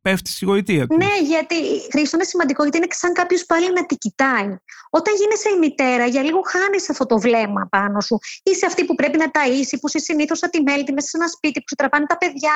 πέφτει 0.00 0.30
στη 0.30 0.44
γοητεία 0.44 0.86
του. 0.86 0.96
Ναι, 0.96 1.14
γιατί 1.26 1.54
Χρήστο 1.90 2.16
είναι 2.16 2.24
σημαντικό 2.24 2.62
γιατί 2.62 2.76
είναι 2.76 2.86
σαν 2.90 3.12
κάποιος 3.12 3.46
πάλι 3.46 3.72
να 3.72 3.86
τη 3.86 3.96
κοιτάει. 3.96 4.56
Όταν 4.90 5.14
γίνεσαι 5.20 5.48
η 5.56 5.58
μητέρα, 5.58 6.06
για 6.06 6.22
λίγο 6.22 6.40
χάνεις 6.44 6.90
αυτό 6.90 7.06
το 7.06 7.18
βλέμμα 7.18 7.68
πάνω 7.70 8.00
σου. 8.00 8.18
Είσαι 8.42 8.66
αυτή 8.66 8.84
που 8.84 8.94
πρέπει 8.94 9.18
να 9.18 9.26
ταΐσει, 9.26 9.76
που 9.80 9.88
είσαι 9.88 9.98
συνήθως 9.98 10.42
ατιμέλτη 10.42 10.92
μέσα 10.92 11.08
σε 11.08 11.16
ένα 11.16 11.28
σπίτι, 11.28 11.60
που 11.60 11.66
σου 11.68 11.74
τραπάνε 11.74 12.06
τα 12.06 12.18
παιδιά, 12.18 12.54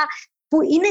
που 0.48 0.62
είναι, 0.62 0.88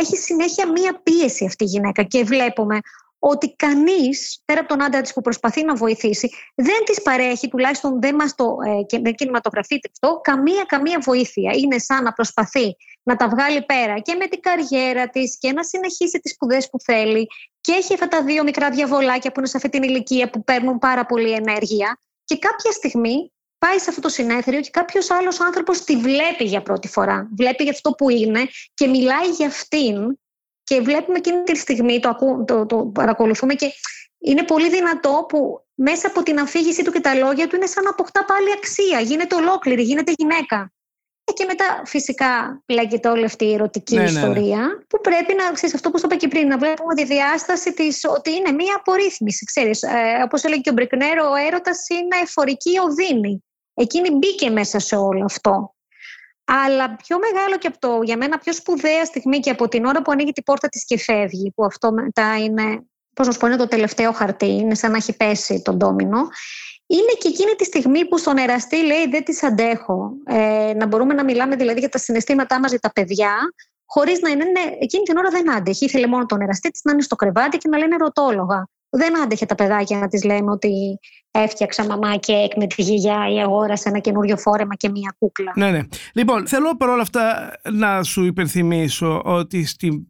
έχει 0.00 0.16
συνέχεια 0.16 0.70
μία 0.70 1.00
πίεση 1.02 1.44
αυτή 1.44 1.64
η 1.64 1.66
γυναίκα. 1.66 2.02
Και 2.02 2.24
βλέπουμε 2.24 2.78
ότι 3.26 3.54
κανείς, 3.56 4.42
πέρα 4.44 4.60
από 4.60 4.68
τον 4.68 4.82
άντρα 4.82 5.00
της 5.00 5.12
που 5.12 5.20
προσπαθεί 5.20 5.64
να 5.64 5.74
βοηθήσει, 5.74 6.30
δεν 6.54 6.84
τη 6.84 7.02
παρέχει, 7.02 7.48
τουλάχιστον 7.48 8.00
δεν 8.00 8.14
μας 8.14 8.34
το 8.34 8.56
ε, 9.02 9.12
κινηματογραφείται 9.12 9.88
αυτό, 9.92 10.20
καμία, 10.22 10.64
καμία 10.64 10.98
βοήθεια. 11.02 11.52
Είναι 11.56 11.78
σαν 11.78 12.02
να 12.02 12.12
προσπαθεί 12.12 12.76
να 13.02 13.16
τα 13.16 13.28
βγάλει 13.28 13.62
πέρα 13.64 13.98
και 13.98 14.14
με 14.14 14.26
την 14.26 14.40
καριέρα 14.40 15.08
της 15.08 15.38
και 15.38 15.52
να 15.52 15.64
συνεχίσει 15.64 16.20
τις 16.20 16.32
σπουδές 16.32 16.68
που 16.70 16.80
θέλει. 16.80 17.26
Και 17.60 17.72
έχει 17.72 17.94
αυτά 17.94 18.08
τα 18.08 18.22
δύο 18.22 18.42
μικρά 18.42 18.70
διαβολάκια 18.70 19.32
που 19.32 19.38
είναι 19.38 19.48
σε 19.48 19.56
αυτή 19.56 19.68
την 19.68 19.82
ηλικία 19.82 20.30
που 20.30 20.44
παίρνουν 20.44 20.78
πάρα 20.78 21.06
πολύ 21.06 21.32
ενέργεια. 21.32 21.98
Και 22.24 22.38
κάποια 22.38 22.70
στιγμή 22.70 23.32
πάει 23.58 23.78
σε 23.78 23.90
αυτό 23.90 24.00
το 24.00 24.08
συνέδριο 24.08 24.60
και 24.60 24.70
κάποιος 24.70 25.10
άλλος 25.10 25.40
άνθρωπος 25.40 25.84
τη 25.84 25.96
βλέπει 25.96 26.44
για 26.44 26.62
πρώτη 26.62 26.88
φορά. 26.88 27.28
Βλέπει 27.36 27.62
για 27.62 27.72
αυτό 27.72 27.90
που 27.90 28.10
είναι 28.10 28.40
και 28.74 28.86
μιλάει 28.86 29.28
για 29.28 29.46
αυτήν 29.46 30.18
και 30.64 30.80
βλέπουμε 30.80 31.18
εκείνη 31.18 31.42
τη 31.42 31.56
στιγμή, 31.56 32.00
το, 32.00 32.08
ακού, 32.08 32.44
το, 32.46 32.66
το 32.66 32.76
παρακολουθούμε 32.76 33.54
και 33.54 33.72
είναι 34.18 34.44
πολύ 34.44 34.70
δυνατό 34.70 35.24
που 35.28 35.64
μέσα 35.74 36.06
από 36.06 36.22
την 36.22 36.38
αφήγησή 36.38 36.84
του 36.84 36.92
και 36.92 37.00
τα 37.00 37.14
λόγια 37.14 37.48
του 37.48 37.56
είναι 37.56 37.66
σαν 37.66 37.84
να 37.84 37.90
αποκτά 37.90 38.24
πάλι 38.24 38.52
αξία. 38.52 39.00
Γίνεται 39.00 39.34
ολόκληρη, 39.34 39.82
γίνεται 39.82 40.12
γυναίκα. 40.16 40.72
Ε, 41.24 41.32
και 41.32 41.44
μετά 41.44 41.82
φυσικά 41.84 42.62
λέγεται 42.68 43.08
όλη 43.08 43.24
αυτή 43.24 43.44
η 43.44 43.52
ερωτική 43.52 43.94
Ναι, 43.94 44.02
ναι, 44.02 44.10
ναι. 44.10 44.18
ιστορία 44.18 44.84
που 44.88 45.00
πρέπει 45.00 45.34
να, 45.34 45.52
ξέρεις, 45.52 45.74
αυτό 45.74 45.90
που 45.90 45.98
σου 45.98 46.06
είπα 46.06 46.16
και 46.16 46.28
πριν, 46.28 46.46
να 46.48 46.58
βλέπουμε 46.58 46.94
τη 46.94 47.04
διάσταση 47.04 47.72
της 47.72 48.04
ότι 48.04 48.30
είναι 48.30 48.52
μία 48.52 48.74
απορρίθμιση. 48.76 49.44
Ξέρεις, 49.44 49.82
ε, 49.82 50.22
όπως 50.24 50.44
έλεγε 50.44 50.60
και 50.60 50.70
ο 50.70 50.72
Μπρικνέρ, 50.72 51.18
ο 51.18 51.34
έρωτας 51.46 51.88
είναι 51.88 52.16
εφορική 52.22 52.78
οδύνη. 52.78 53.44
Εκείνη 53.74 54.10
μπήκε 54.10 54.50
μέσα 54.50 54.78
σε 54.78 54.96
όλο 54.96 55.24
αυτό. 55.24 55.73
Αλλά 56.44 56.96
πιο 56.96 57.18
μεγάλο 57.18 57.58
και 57.58 57.66
από 57.66 57.78
το, 57.78 58.00
για 58.02 58.16
μένα 58.16 58.38
πιο 58.38 58.52
σπουδαία 58.52 59.04
στιγμή 59.04 59.40
και 59.40 59.50
από 59.50 59.68
την 59.68 59.84
ώρα 59.84 60.02
που 60.02 60.10
ανοίγει 60.10 60.32
την 60.32 60.42
πόρτα 60.42 60.68
της 60.68 60.84
και 60.84 60.98
φεύγει, 60.98 61.52
που 61.54 61.64
αυτό 61.64 61.92
μετά 61.92 62.38
είναι, 62.38 62.86
πώς 63.14 63.26
να 63.26 63.32
σου 63.32 63.38
πω, 63.38 63.46
είναι 63.46 63.56
το 63.56 63.68
τελευταίο 63.68 64.12
χαρτί, 64.12 64.46
είναι 64.46 64.74
σαν 64.74 64.90
να 64.90 64.96
έχει 64.96 65.16
πέσει 65.16 65.62
τον 65.62 65.76
ντόμινο, 65.76 66.28
είναι 66.86 67.12
και 67.18 67.28
εκείνη 67.28 67.54
τη 67.54 67.64
στιγμή 67.64 68.08
που 68.08 68.18
στον 68.18 68.36
εραστή 68.36 68.84
λέει 68.84 69.08
δεν 69.10 69.24
τις 69.24 69.42
αντέχω. 69.42 70.12
Ε, 70.24 70.72
να 70.76 70.86
μπορούμε 70.86 71.14
να 71.14 71.24
μιλάμε 71.24 71.56
δηλαδή 71.56 71.80
για 71.80 71.88
τα 71.88 71.98
συναισθήματά 71.98 72.58
μας 72.60 72.70
για 72.70 72.80
τα 72.80 72.92
παιδιά, 72.92 73.34
χωρίς 73.84 74.20
να 74.20 74.30
είναι, 74.30 74.44
ναι, 74.44 74.76
εκείνη 74.80 75.02
την 75.02 75.16
ώρα 75.16 75.30
δεν 75.30 75.52
άντεχε. 75.52 75.84
Ήθελε 75.84 76.06
μόνο 76.06 76.26
τον 76.26 76.40
εραστή 76.40 76.70
της 76.70 76.80
να 76.84 76.92
είναι 76.92 77.02
στο 77.02 77.16
κρεβάτι 77.16 77.58
και 77.58 77.68
να 77.68 77.78
λένε 77.78 77.96
ρωτόλογα. 77.96 78.68
Δεν 78.96 79.20
άντεχε 79.20 79.46
τα 79.46 79.54
παιδάκια 79.54 79.98
να 79.98 80.08
τις 80.08 80.24
λένε 80.24 80.50
ότι 80.50 80.98
έφτιαξα 81.30 81.86
μαμά 81.86 82.16
κέικ 82.16 82.56
με 82.56 82.66
τη 82.66 82.82
γιαγιά 82.82 83.32
ή 83.34 83.40
αγόρασα 83.40 83.88
ένα 83.88 83.98
καινούριο 83.98 84.36
φόρεμα 84.36 84.74
και 84.74 84.88
μία 84.88 85.14
κούκλα. 85.18 85.52
Ναι, 85.56 85.70
ναι. 85.70 85.80
Λοιπόν, 86.14 86.46
θέλω 86.46 86.76
παρόλα 86.76 87.02
αυτά 87.02 87.52
να 87.72 88.02
σου 88.02 88.24
υπενθυμίσω 88.24 89.22
ότι 89.24 89.64
στη, 89.64 90.08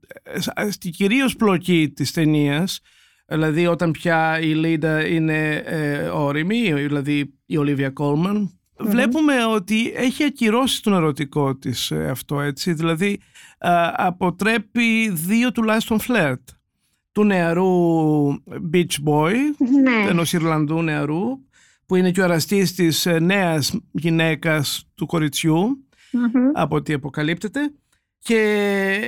στη 0.71 0.91
κυρίως 0.91 1.37
πλοκή 1.37 1.93
της 1.97 2.13
ταινίας, 2.13 2.81
δηλαδή 3.27 3.67
όταν 3.67 3.91
πια 3.91 4.41
η 4.41 4.55
Λίντα 4.55 5.07
είναι 5.07 5.55
ε, 5.55 6.09
όρημη, 6.09 6.73
δηλαδή 6.73 7.35
η 7.47 7.57
Ολίβια 7.57 7.91
Κόλμαν, 7.91 8.59
βλέπουμε 8.79 9.45
ότι 9.45 9.93
έχει 9.97 10.25
ακυρώσει 10.25 10.83
τον 10.83 10.95
ερωτικό 10.95 11.57
της 11.57 11.91
ε, 11.91 12.09
αυτό, 12.11 12.41
έτσι. 12.41 12.73
Δηλαδή 12.73 13.21
α, 13.59 13.93
αποτρέπει 13.97 15.09
δύο 15.09 15.53
τουλάχιστον 15.53 16.01
φλερτ 16.01 16.41
του 17.15 17.25
νεαρού 17.25 17.69
beach 18.73 18.97
boy, 19.05 19.33
Ναι. 19.83 20.09
ενός 20.09 20.33
Ιρλανδού 20.33 20.83
νεαρού, 20.83 21.23
που 21.87 21.95
είναι 21.97 22.11
και 22.11 22.21
ο 22.21 22.25
εραστής 22.25 22.75
της 22.75 23.07
ε, 23.07 23.19
νέας 23.19 23.79
γυναίκας 23.93 24.89
του 24.95 25.07
κοριτσιού, 25.07 25.85
Μμμ. 26.13 26.51
από 26.53 26.77
ό,τι 26.77 26.93
αποκαλύπτεται. 26.93 27.73
Και 28.27 28.41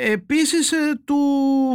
επίσης 0.05 0.73
ε, 0.73 0.77
του 1.05 1.17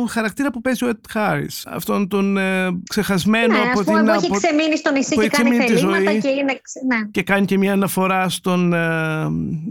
χαρακτήρα 0.10 0.52
που 0.52 0.62
παίζει 0.62 0.86
ο 0.86 0.90
Ed 0.92 1.18
Harris, 1.18 1.62
αυτόν 1.66 2.08
τον 2.08 2.38
ε, 2.38 2.68
ξεχασμένο 2.90 3.54
Ναι, 3.54 3.60
από 3.60 3.80
ας 3.80 3.86
πούμε 3.86 3.98
την... 3.98 4.06
που 4.06 4.12
έχει 4.12 4.26
από- 4.26 4.36
ξεμείνει 4.38 4.78
στο 4.78 4.92
νησί 4.92 5.14
που 5.14 5.20
και 5.20 5.26
έχει 5.26 5.30
κάνει 5.36 5.50
ξεμείνει 5.50 5.66
τη 5.74 5.74
θελήματα 5.80 6.12
ζωή. 6.12 6.20
και 6.22 6.28
είναι... 6.28 6.60
ξε- 6.62 6.84
Ναι. 6.84 7.08
και 7.12 7.24
κάνει 7.24 7.46
και 7.46 7.58
μια 7.58 7.72
αναφορά 7.74 8.30
στον 8.30 8.74
ε, 8.74 9.26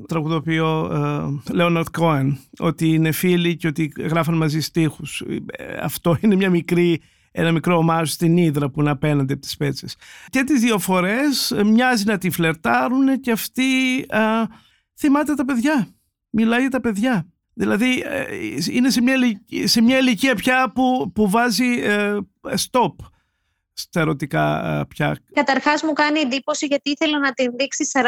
τραγουδοποιό 0.09 0.91
ε, 0.93 1.53
Leonard 1.61 1.85
Cohen 2.01 2.37
ότι 2.59 2.89
είναι 2.89 3.13
φίλοι 3.13 3.57
και 3.57 3.67
ότι 3.67 3.93
γράφαν 3.99 4.35
μαζί 4.37 4.61
στίχους. 4.61 5.23
Ε, 5.47 5.65
αυτό 5.83 6.17
είναι 6.21 6.35
μια 6.35 6.51
μικρή, 6.51 7.01
ένα 7.33 7.53
μικρό 7.53 7.77
ομάζ 7.77 8.11
στην 8.11 8.37
Ήδρα 8.37 8.69
που 8.71 8.81
είναι 8.81 8.91
απέναντι 8.91 9.33
από 9.33 9.43
τις 9.43 9.57
πέτσες. 9.57 9.97
Και 10.31 10.45
τις 10.45 10.61
δύο 10.61 10.79
φορές 10.79 11.51
ε, 11.51 11.65
μοιάζει 11.65 12.05
να 12.05 12.19
τη 12.19 12.31
φλερτάρουν 12.31 13.21
και 13.21 13.31
αυτή 13.33 13.99
ε, 13.99 14.19
θυμάται 14.99 15.35
τα 15.35 15.45
παιδιά. 15.45 15.89
Μιλάει 16.31 16.61
για 16.61 16.71
τα 16.71 16.81
παιδιά. 16.81 17.27
Δηλαδή 17.61 18.03
ε, 18.07 18.25
είναι 18.71 18.91
σε 18.91 19.03
μια, 19.03 19.15
ηλικ- 19.15 19.69
σε 19.69 19.81
μια 19.81 19.99
ηλικία 19.99 20.35
πια 20.35 20.73
που, 20.75 21.13
που 21.15 21.31
βάζει 21.31 21.81
ε, 21.83 22.17
stop 22.71 22.95
στα 23.73 24.01
ερωτικά 24.01 24.77
ε, 24.81 24.85
πια 24.89 25.19
Καταρχάς 25.33 25.83
μου 25.83 25.93
κάνει 25.93 26.21
εντύπωση 26.21 26.67
γιατί 26.67 26.91
ήθελα 26.91 27.19
να 27.19 27.33
την 27.33 27.53
δείξει 27.57 27.91
47, 27.93 27.99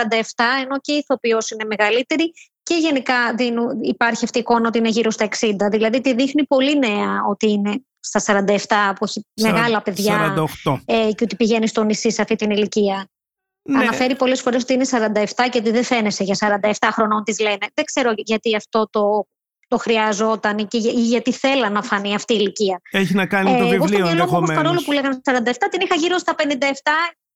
ενώ 0.63 0.79
και 0.81 0.93
η 0.93 0.97
ηθοποιός 0.97 1.51
είναι 1.51 1.65
μεγαλύτερη 1.65 2.33
και 2.63 2.75
γενικά 2.75 3.35
δίνουν, 3.35 3.83
υπάρχει 3.83 4.25
αυτή 4.25 4.39
η 4.39 4.41
εικόνα 4.41 4.69
ότι 4.69 4.79
είναι 4.79 4.89
γύρω 4.89 5.11
στα 5.11 5.29
60. 5.41 5.55
Δηλαδή 5.71 6.01
τη 6.01 6.15
δείχνει 6.15 6.47
πολύ 6.47 6.79
νέα 6.79 7.23
ότι 7.29 7.51
είναι 7.51 7.85
στα 8.01 8.45
47, 8.47 8.93
που 8.99 9.05
έχει 9.05 9.27
μεγάλα 9.41 9.83
παιδιά 9.83 10.35
48. 10.65 10.81
ε, 10.85 11.11
και 11.15 11.25
ότι 11.25 11.37
πηγαίνει 11.37 11.67
στο 11.67 11.83
νησί 11.83 12.11
σε 12.11 12.23
αυτή 12.23 12.35
την 12.37 12.51
ηλικία. 12.51 13.09
Ναι. 13.63 13.79
Αναφέρει 13.79 14.17
πολλές 14.17 14.41
φορές 14.41 14.63
ότι 14.63 14.73
είναι 14.73 14.87
47 14.91 15.25
και 15.51 15.59
ότι 15.59 15.71
δεν 15.71 15.85
φαίνεσαι 15.85 16.25
για 16.25 16.37
47 16.61 16.73
χρονών, 16.93 17.25
της 17.25 17.41
λένε. 17.41 17.67
Δεν 17.75 17.85
ξέρω 17.85 18.13
γιατί 18.17 18.57
αυτό 18.57 18.89
το, 18.91 19.27
το 19.73 19.79
χρειαζόταν 19.79 20.57
και 20.69 20.79
για- 20.79 20.91
ή 20.93 21.01
γιατί 21.15 21.33
θέλα 21.33 21.71
να 21.71 21.83
φανεί 21.83 22.15
αυτή 22.15 22.33
η 22.35 22.37
ηλικία. 22.41 22.81
Έχει 22.91 23.15
να 23.15 23.27
κάνει 23.27 23.59
το 23.59 23.65
Ε, 23.65 23.75
εγώ 23.75 23.87
στο 23.87 23.97
βιβλίο 23.97 23.99
μυαλό 24.07 24.25
μου 24.25 24.37
όμως, 24.37 24.49
ενδεχομένως. 24.51 24.63
παρόλο 24.63 24.81
που 24.85 24.93
λέγανε 24.93 25.21
47, 25.25 25.69
την 25.71 25.81
είχα 25.81 25.95
γύρω 25.95 26.19
στα 26.19 26.35
57, 26.35 26.93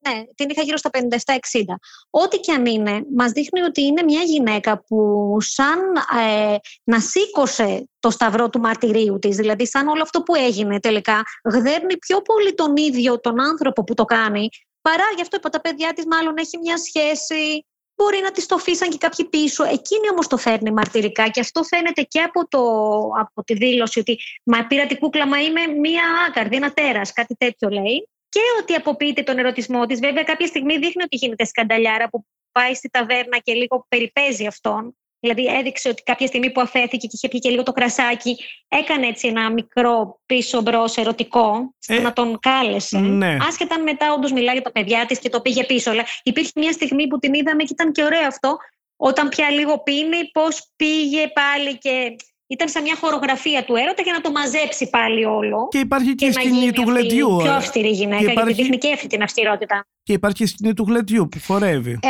ναι, 0.09 0.23
την 0.35 0.49
είχα 0.51 0.63
γύρω 0.63 0.77
στα 0.77 0.91
57-60. 0.91 1.79
Ό,τι 2.11 2.37
και 2.39 2.53
αν 2.53 2.67
είναι, 2.67 3.03
μας 3.17 3.31
δείχνει 3.33 3.61
ότι 3.61 3.83
είναι 3.83 4.03
μια 4.03 4.23
γυναίκα 4.23 4.85
που 4.87 4.99
σαν 5.41 5.79
ε, 6.21 6.57
να 6.85 7.01
σήκωσε 7.01 7.89
το 7.99 8.11
σταυρό 8.11 8.49
του 8.49 8.61
μαρτυρίου 8.61 9.19
της, 9.19 9.37
δηλαδή 9.37 9.67
σαν 9.67 9.89
όλο 9.89 10.03
αυτό 10.03 10.23
που 10.23 10.35
έγινε 10.35 10.81
τελικά, 10.81 11.23
γδέρνει 11.53 11.97
πιο 11.99 12.21
πολύ 12.23 12.55
τον 12.55 12.77
ίδιο 12.77 13.21
τον 13.21 13.41
άνθρωπο 13.41 13.85
που 13.85 13.95
το 13.95 14.05
κάνει, 14.05 14.49
παρά 14.81 15.05
γι' 15.17 15.23
αυτό 15.23 15.37
είπα 15.37 15.49
τα 15.49 15.61
παιδιά 15.61 15.93
της 15.95 16.05
μάλλον 16.07 16.35
έχει 16.37 16.59
μια 16.59 16.77
σχέση 16.79 17.67
Μπορεί 17.97 18.21
να 18.23 18.31
τη 18.31 18.47
το 18.47 18.59
φύσαν 18.59 18.91
και 18.91 18.99
κάποιοι 18.99 19.25
πίσω. 19.25 19.65
Εκείνη 19.65 20.09
όμως 20.11 20.27
το 20.27 20.37
φέρνει 20.37 20.71
μαρτυρικά 20.71 21.29
και 21.29 21.41
αυτό 21.41 21.63
φαίνεται 21.63 22.03
και 22.03 22.21
από, 22.21 22.49
το, 22.49 22.61
από 23.21 23.45
τη 23.45 23.55
δήλωση 23.55 23.99
ότι 23.99 24.19
Μα 24.45 24.67
πήρα 24.67 24.87
την 24.87 24.99
κούκλα, 24.99 25.27
μα 25.27 25.41
είμαι 25.41 25.67
μία 25.67 26.03
άκαρδη, 26.29 26.57
ένα 26.57 26.73
τέρας, 26.73 27.13
κάτι 27.13 27.35
τέτοιο 27.35 27.69
λέει. 27.69 28.09
Και 28.29 28.41
ότι 28.61 28.75
αποποιείται 28.75 29.23
τον 29.23 29.39
ερωτισμό 29.39 29.87
της. 29.87 30.01
Βέβαια, 30.01 30.23
κάποια 30.23 30.47
στιγμή 30.47 30.79
δείχνει 30.79 31.03
ότι 31.03 31.17
γίνεται 31.17 31.45
σκανταλιάρα 31.45 32.09
που 32.09 32.25
πάει 32.53 32.75
στη 32.75 32.89
ταβέρνα 32.89 33.39
και 33.39 33.53
λίγο 33.53 33.87
περιπέζει 33.89 34.47
αυτόν. 34.47 34.97
Δηλαδή, 35.35 35.57
έδειξε 35.59 35.89
ότι 35.89 36.03
κάποια 36.03 36.27
στιγμή 36.27 36.51
που 36.51 36.61
αφέθηκε 36.61 36.97
και 36.97 37.09
είχε 37.13 37.29
πιει 37.29 37.41
και 37.41 37.51
λίγο 37.51 37.63
το 37.63 37.73
κρασάκι, 37.73 38.37
έκανε 38.69 39.07
έτσι 39.07 39.29
ένα 39.29 39.51
μικρό 39.51 40.21
πίσω 40.27 40.61
μπρος 40.61 40.97
ερωτικό, 40.97 41.75
Ε, 41.87 41.99
να 41.99 42.13
τον 42.13 42.39
κάλεσε. 42.41 42.99
ναι. 42.99 43.37
Άσχετα 43.49 43.75
αν 43.75 43.83
μετά 43.83 44.13
όντως 44.13 44.33
μιλάει 44.33 44.55
για 44.55 44.63
τα 44.63 44.73
παιδιά 44.73 45.07
της 45.07 45.19
και 45.19 45.29
το 45.29 45.41
πήγε 45.41 45.65
πίσω. 45.65 45.91
Αλλά 45.91 46.05
υπήρχε 46.23 46.51
μια 46.55 46.73
στιγμή 46.73 47.07
που 47.09 47.19
την 47.19 47.35
είδαμε 47.35 47.63
και 47.63 47.73
ήταν 47.73 47.93
και 47.93 48.03
ωραίο 48.03 48.27
αυτό. 48.27 48.57
Όταν 48.97 49.29
πια 49.29 49.51
λίγο 49.51 49.83
πίνει, 49.83 50.31
πώς 50.33 50.73
πήγε 50.77 51.29
πάλι 51.29 51.79
και 51.79 52.17
ήταν 52.47 52.69
σαν 52.69 52.83
μια 52.83 52.97
χορογραφία 53.01 53.65
του 53.65 53.75
έρωτα 53.75 54.03
για 54.03 54.13
να 54.13 54.21
το 54.21 54.31
μαζέψει 54.31 54.91
πάλι 54.91 55.25
όλο. 55.25 55.69
Και 55.71 55.79
υπάρχει 55.79 56.15
και, 56.15 56.25
η 56.25 56.29
να 56.29 56.41
σκηνή 56.41 56.59
γίνει 56.59 56.73
του 56.73 56.83
αυτή 56.83 56.93
γλεντιού. 56.93 57.37
Πιο 57.37 57.51
ε, 57.53 57.55
αυστηρή 57.55 57.89
γυναίκα, 57.89 58.25
και 58.25 58.31
υπάρχει- 58.31 58.53
γιατί 58.53 58.63
δείχνει 58.63 58.79
και 58.79 58.93
αυτή 58.93 59.07
την 59.07 59.23
αυστηρότητα. 59.23 59.87
Και 60.03 60.13
υπάρχει 60.13 60.37
και 60.37 60.43
η 60.45 60.47
σκηνή 60.47 60.75
του 60.75 60.85
γλεντιού 60.89 61.29
που 61.29 61.39
χορεύει. 61.47 61.99
Ε, 62.03 62.09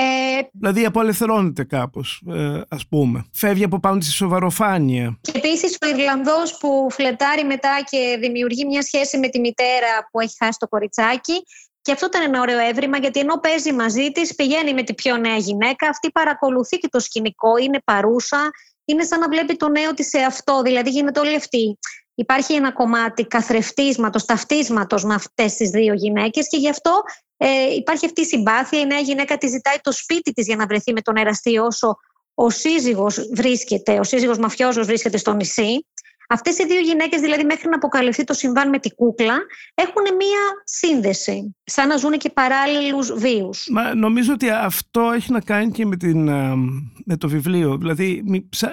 Δηλαδή 0.53 0.85
απολευθερώνεται 0.85 1.64
κάπως, 1.64 2.22
ε, 2.29 2.61
ας 2.68 2.87
πούμε. 2.88 3.25
Φεύγει 3.33 3.64
από 3.64 3.81
πάνω 3.81 3.99
τη 3.99 4.11
σοβαροφάνεια. 4.11 5.18
Και 5.20 5.33
επίσης 5.35 5.77
ο 5.85 5.88
Ιρλανδός 5.88 6.59
που 6.59 6.87
φλετάρει 6.90 7.44
μετά 7.44 7.85
και 7.90 8.16
δημιουργεί 8.20 8.64
μια 8.64 8.83
σχέση 8.83 9.18
με 9.18 9.29
τη 9.29 9.40
μητέρα 9.40 10.09
που 10.11 10.20
έχει 10.20 10.35
χάσει 10.38 10.59
το 10.59 10.68
κοριτσάκι. 10.68 11.42
Και 11.83 11.92
αυτό 11.92 12.07
ήταν 12.07 12.22
ένα 12.22 12.40
ωραίο 12.40 12.59
έβριμα, 12.59 12.99
γιατί 12.99 13.20
ενώ 13.20 13.38
παίζει 13.38 13.72
μαζί 13.72 14.11
της, 14.11 14.35
πηγαίνει 14.35 14.75
με 14.75 14.83
τη 14.83 14.94
πιο 14.94 15.16
νέα 15.16 15.37
γυναίκα. 15.37 15.88
Αυτή 15.88 16.11
παρακολουθεί 16.11 16.77
και 16.79 16.88
το 16.90 17.01
σκηνικό, 17.01 17.57
είναι 17.57 17.79
παρούσα. 17.85 18.51
Είναι 18.87 19.05
σαν 19.05 19.20
να 19.20 19.29
βλέπει 19.29 19.57
το 19.57 19.68
νέο 19.68 19.94
της 19.94 20.09
σε 20.09 20.18
αυτό. 20.18 20.62
Δηλαδή 20.62 20.90
γίνεται 20.90 21.20
όλη 21.20 21.35
αυτή. 21.35 21.79
Υπάρχει 22.14 22.55
ένα 22.55 22.72
κομμάτι 22.72 23.27
καθρεφτίσματος, 23.27 24.25
ταυτίσματος 24.25 25.05
με 25.05 25.14
αυτές 25.14 25.55
τις 25.55 25.70
δύο 25.70 25.94
γυναίκες 25.94 26.49
και 26.49 26.57
γι' 26.57 26.68
αυτό 26.68 27.03
ε, 27.37 27.75
υπάρχει 27.75 28.07
αυτή 28.07 28.20
η 28.20 28.25
συμπάθεια. 28.25 28.81
Η 28.81 28.87
νέα 28.87 28.99
γυναίκα 28.99 29.38
τη 29.38 29.46
ζητάει 29.46 29.77
το 29.81 29.92
σπίτι 29.92 30.33
της 30.33 30.46
για 30.46 30.57
να 30.57 30.66
βρεθεί 30.66 30.92
με 30.92 31.01
τον 31.01 31.16
εραστή 31.16 31.59
όσο 31.59 31.96
ο 32.35 32.51
σύζυγος 32.51 33.29
βρίσκεται, 33.33 33.99
ο 33.99 34.05
σύζυγος 34.05 34.38
μαφιόζος 34.38 34.87
βρίσκεται 34.87 35.16
στο 35.16 35.33
νησί. 35.33 35.87
Αυτές 36.29 36.59
οι 36.59 36.67
δύο 36.67 36.81
γυναίκες, 36.81 37.21
δηλαδή, 37.21 37.45
μέχρι 37.45 37.69
να 37.69 37.77
αποκαλυφθεί 37.77 38.25
το 38.25 38.35
συμβάν 38.35 38.69
με 38.69 38.79
την 38.79 38.95
κούκλα, 38.95 39.37
έχουν 39.75 40.03
μία 40.17 40.41
σύνδεση. 40.65 41.57
Σαν 41.65 41.89
να 41.89 41.97
ζουν 41.97 42.12
και 42.12 42.31
παράλληλους 42.31 43.12
βίους. 43.12 43.69
Μα 43.71 43.95
νομίζω 43.95 44.33
ότι 44.33 44.51
αυτό 44.51 45.11
έχει 45.15 45.33
να 45.33 45.41
κάνει 45.41 45.71
και 45.71 45.87
με, 45.87 45.97
την, 45.97 46.23
με 47.05 47.17
το 47.19 47.29
βιβλίο. 47.29 47.77
Δηλαδή, 47.77 48.25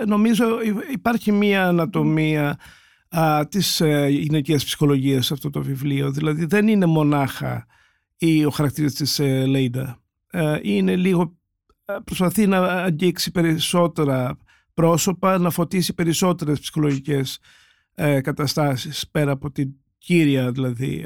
νομίζω 0.06 0.46
υπάρχει 0.92 1.32
μία 1.32 1.68
ανατομία 1.68 2.60
α, 3.10 3.48
της 3.48 3.82
ε, 3.82 4.08
γυναικείας 4.10 4.66
ψυχολογίας 4.66 5.26
σε 5.26 5.34
αυτό 5.34 5.50
το 5.50 5.62
βιβλίο. 5.62 6.12
Δηλαδή, 6.12 6.46
δεν 6.46 6.68
είναι 6.68 6.86
μονάχα 6.86 7.66
η, 8.18 8.46
ο 8.46 8.50
χαρακτήρας 8.50 8.94
της 8.94 9.20
ε, 9.20 9.46
Λέιντα. 9.46 9.98
Ε, 10.32 10.60
είναι 10.62 10.96
λίγο 10.96 11.38
προσπαθεί 12.04 12.48
να 12.48 12.58
αγγίξει 12.58 13.32
περισσότερα 13.32 14.38
πρόσωπα, 14.74 15.38
να 15.38 15.50
φωτίσει 15.50 15.94
περισσότερες 15.94 16.60
ψυχολογικές 16.60 17.40
ε, 17.96 18.22
καταστάσεις 18.22 19.10
πέρα 19.12 19.32
από 19.32 19.52
την 19.52 19.70
κύρια 19.98 20.52
δηλαδή 20.52 21.06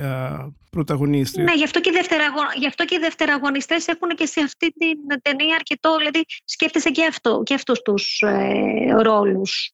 πρωταγωνίστρια. 0.71 1.43
Ναι, 1.43 1.53
γι' 1.53 1.63
αυτό 1.63 1.79
και 1.79 1.89
οι, 1.89 1.93
δευτεραγω... 1.93 2.41
γι 2.59 2.67
αυτό 2.67 2.85
και 2.85 2.95
οι 2.95 2.99
δευτεραγωνιστές 2.99 3.87
έχουν 3.87 4.09
και 4.09 4.25
σε 4.25 4.39
αυτή 4.39 4.71
την 4.71 5.21
ταινία 5.21 5.55
αρκετό, 5.55 5.97
δηλαδή 5.97 6.21
σκέφτεσαι 6.45 6.89
και, 6.89 7.05
αυτό, 7.05 7.41
και 7.45 7.53
αυτούς 7.53 7.81
τους 7.81 8.21
ε, 8.21 9.01
ρόλους. 9.01 9.71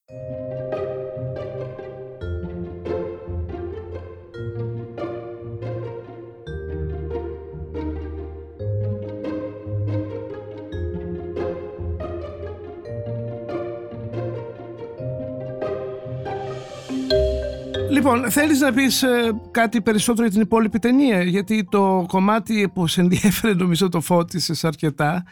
Λοιπόν, 17.94 18.32
θέλεις 18.32 18.60
να 18.60 18.74
πεις 18.74 19.04
ε, 19.04 19.32
κάτι 19.52 19.82
περισσότερο 19.82 20.24
για 20.24 20.32
την 20.32 20.42
υπόλοιπη 20.42 20.80
ταινία, 20.80 21.24
γιατί 21.24 21.68
το 21.72 22.06
κομμάτι 22.08 22.72
που 22.74 22.88
σε 22.88 23.02
ενδιέφερε 23.02 23.54
νομίζω 23.54 23.90
το 23.90 24.02
φώτισες 24.02 24.64
αρκετά. 24.64 25.26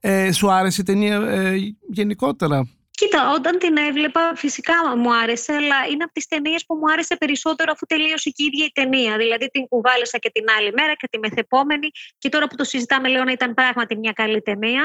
Ε, 0.00 0.32
σου 0.32 0.50
άρεσε 0.50 0.80
η 0.80 0.84
ταινία 0.84 1.16
ε, 1.16 1.56
γενικότερα; 1.88 2.68
Κοίτα, 2.90 3.32
όταν 3.34 3.58
την 3.58 3.76
έβλεπα 3.76 4.32
φυσικά 4.34 4.74
μου 4.96 5.14
άρεσε, 5.14 5.52
αλλά 5.52 5.76
είναι 5.92 6.04
από 6.04 6.12
τις 6.12 6.26
ταινίες 6.26 6.64
που 6.66 6.74
μου 6.74 6.92
άρεσε 6.92 7.16
περισσότερο 7.16 7.72
αφού 7.74 7.86
τελείωσε 7.86 8.30
και 8.30 8.42
η 8.42 8.46
ίδια 8.46 8.64
η 8.64 8.72
ταινία. 8.72 9.16
Δηλαδή 9.16 9.46
την 9.50 9.68
κουβάλεσα 9.68 10.18
και 10.18 10.30
την 10.30 10.44
άλλη 10.58 10.72
μέρα 10.72 10.94
και 10.94 11.08
τη 11.10 11.18
μεθεπόμενη 11.18 11.88
και 12.18 12.28
τώρα 12.28 12.46
που 12.46 12.56
το 12.56 12.64
συζητάμε 12.64 13.08
λέω 13.08 13.24
να 13.24 13.32
ήταν 13.32 13.54
πράγματι 13.54 13.96
μια 13.96 14.12
καλή 14.12 14.40
ταινία. 14.42 14.84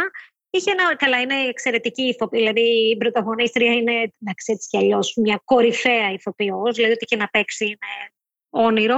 Είχε 0.50 0.72
ένα, 0.72 0.96
καλά, 0.96 1.22
είναι 1.22 1.48
εξαιρετική 1.50 2.02
ηθοποιή. 2.02 2.40
Δηλαδή 2.40 2.90
η 2.90 2.98
πρωταγωνίστρια 2.98 3.74
είναι, 3.74 3.92
εντάξει, 3.92 4.52
έτσι 4.52 4.68
κι 4.68 4.78
αλλιώς, 4.78 5.14
μια 5.16 5.42
κορυφαία 5.46 6.12
ηθοποιός. 6.12 6.76
Δηλαδή, 6.76 6.94
ότι 6.94 7.06
και 7.06 7.16
να 7.16 7.28
παίξει 7.28 7.66
είναι 7.66 8.12
όνειρο. 8.50 8.98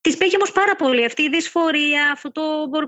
Της 0.00 0.16
πήγε 0.16 0.36
όμως 0.36 0.52
πάρα 0.52 0.76
πολύ 0.76 1.04
αυτή 1.04 1.22
η 1.22 1.28
δυσφορία, 1.28 2.10
αυτό 2.12 2.30
το 2.32 2.42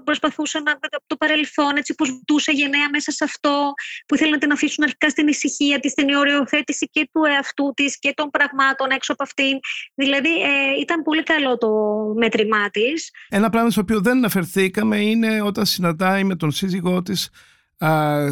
προσπαθούσε 0.04 0.58
να 0.60 0.72
το 1.06 1.16
παρελθόν, 1.16 1.76
έτσι 1.76 1.94
που 1.94 2.04
ζητούσε 2.04 2.52
γενναία 2.52 2.90
μέσα 2.90 3.10
σε 3.10 3.24
αυτό, 3.24 3.72
που 4.06 4.14
ήθελε 4.14 4.30
να 4.30 4.38
την 4.38 4.52
αφήσουν 4.52 4.84
αρχικά 4.84 5.08
στην 5.08 5.28
ησυχία 5.28 5.80
της, 5.80 5.90
στην 5.90 6.14
οριοθέτηση 6.14 6.88
και 6.88 7.08
του 7.12 7.24
εαυτού 7.24 7.72
της 7.76 7.98
και 7.98 8.12
των 8.16 8.30
πραγμάτων 8.30 8.90
έξω 8.90 9.12
από 9.12 9.22
αυτήν. 9.22 9.58
Δηλαδή 9.94 10.40
ε, 10.42 10.80
ήταν 10.80 11.02
πολύ 11.02 11.22
καλό 11.22 11.58
το 11.58 11.70
μέτρημά 12.16 12.70
της. 12.70 13.10
Ένα 13.28 13.50
πράγμα 13.50 13.70
στο 13.70 13.80
οποίο 13.80 14.00
δεν 14.00 14.16
αναφερθήκαμε 14.16 14.96
είναι 14.96 15.42
όταν 15.42 15.66
συναντάει 15.66 16.24
με 16.24 16.36
τον 16.36 16.50
σύζυγό 16.50 17.02
της 17.02 17.30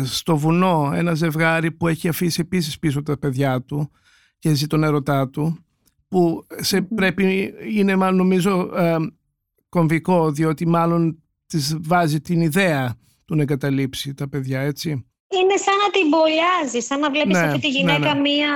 στο 0.05 0.37
βουνό 0.37 0.93
ένα 0.95 1.15
ζευγάρι 1.15 1.73
που 1.73 1.89
έχει 1.89 2.09
αφήσει 2.09 2.41
επίσης 2.41 2.79
πίσω 2.79 3.03
τα 3.03 3.19
παιδιά 3.19 3.63
του 3.63 3.91
και 4.39 4.55
ζει 4.55 4.67
τον 4.67 4.85
έρωτά 4.85 5.29
του 5.29 5.65
που 6.09 6.47
σε 6.61 6.83
πρέπει, 6.83 7.55
είναι 7.75 7.97
μάλλον 7.97 8.17
νομίζω 8.17 8.71
κομβικό 9.69 10.31
διότι 10.31 10.69
μάλλον 10.69 11.23
της 11.47 11.77
βάζει 11.81 12.21
την 12.21 12.41
ιδέα 12.41 12.97
του 13.25 13.35
να 13.35 13.43
εγκαταλείψει 13.43 14.15
τα 14.15 14.29
παιδιά 14.29 14.61
έτσι. 14.61 14.91
Είναι 15.29 15.57
σαν 15.57 15.77
να 15.77 15.91
την 15.91 16.09
μπολιάζει, 16.09 16.81
σαν 16.81 17.01
να 17.01 17.11
βλέπεις 17.11 17.37
ναι, 17.37 17.47
αυτή 17.47 17.61
τη 17.61 17.69
γυναίκα 17.69 17.99
ναι, 17.99 18.13
ναι. 18.13 18.21
μία 18.21 18.53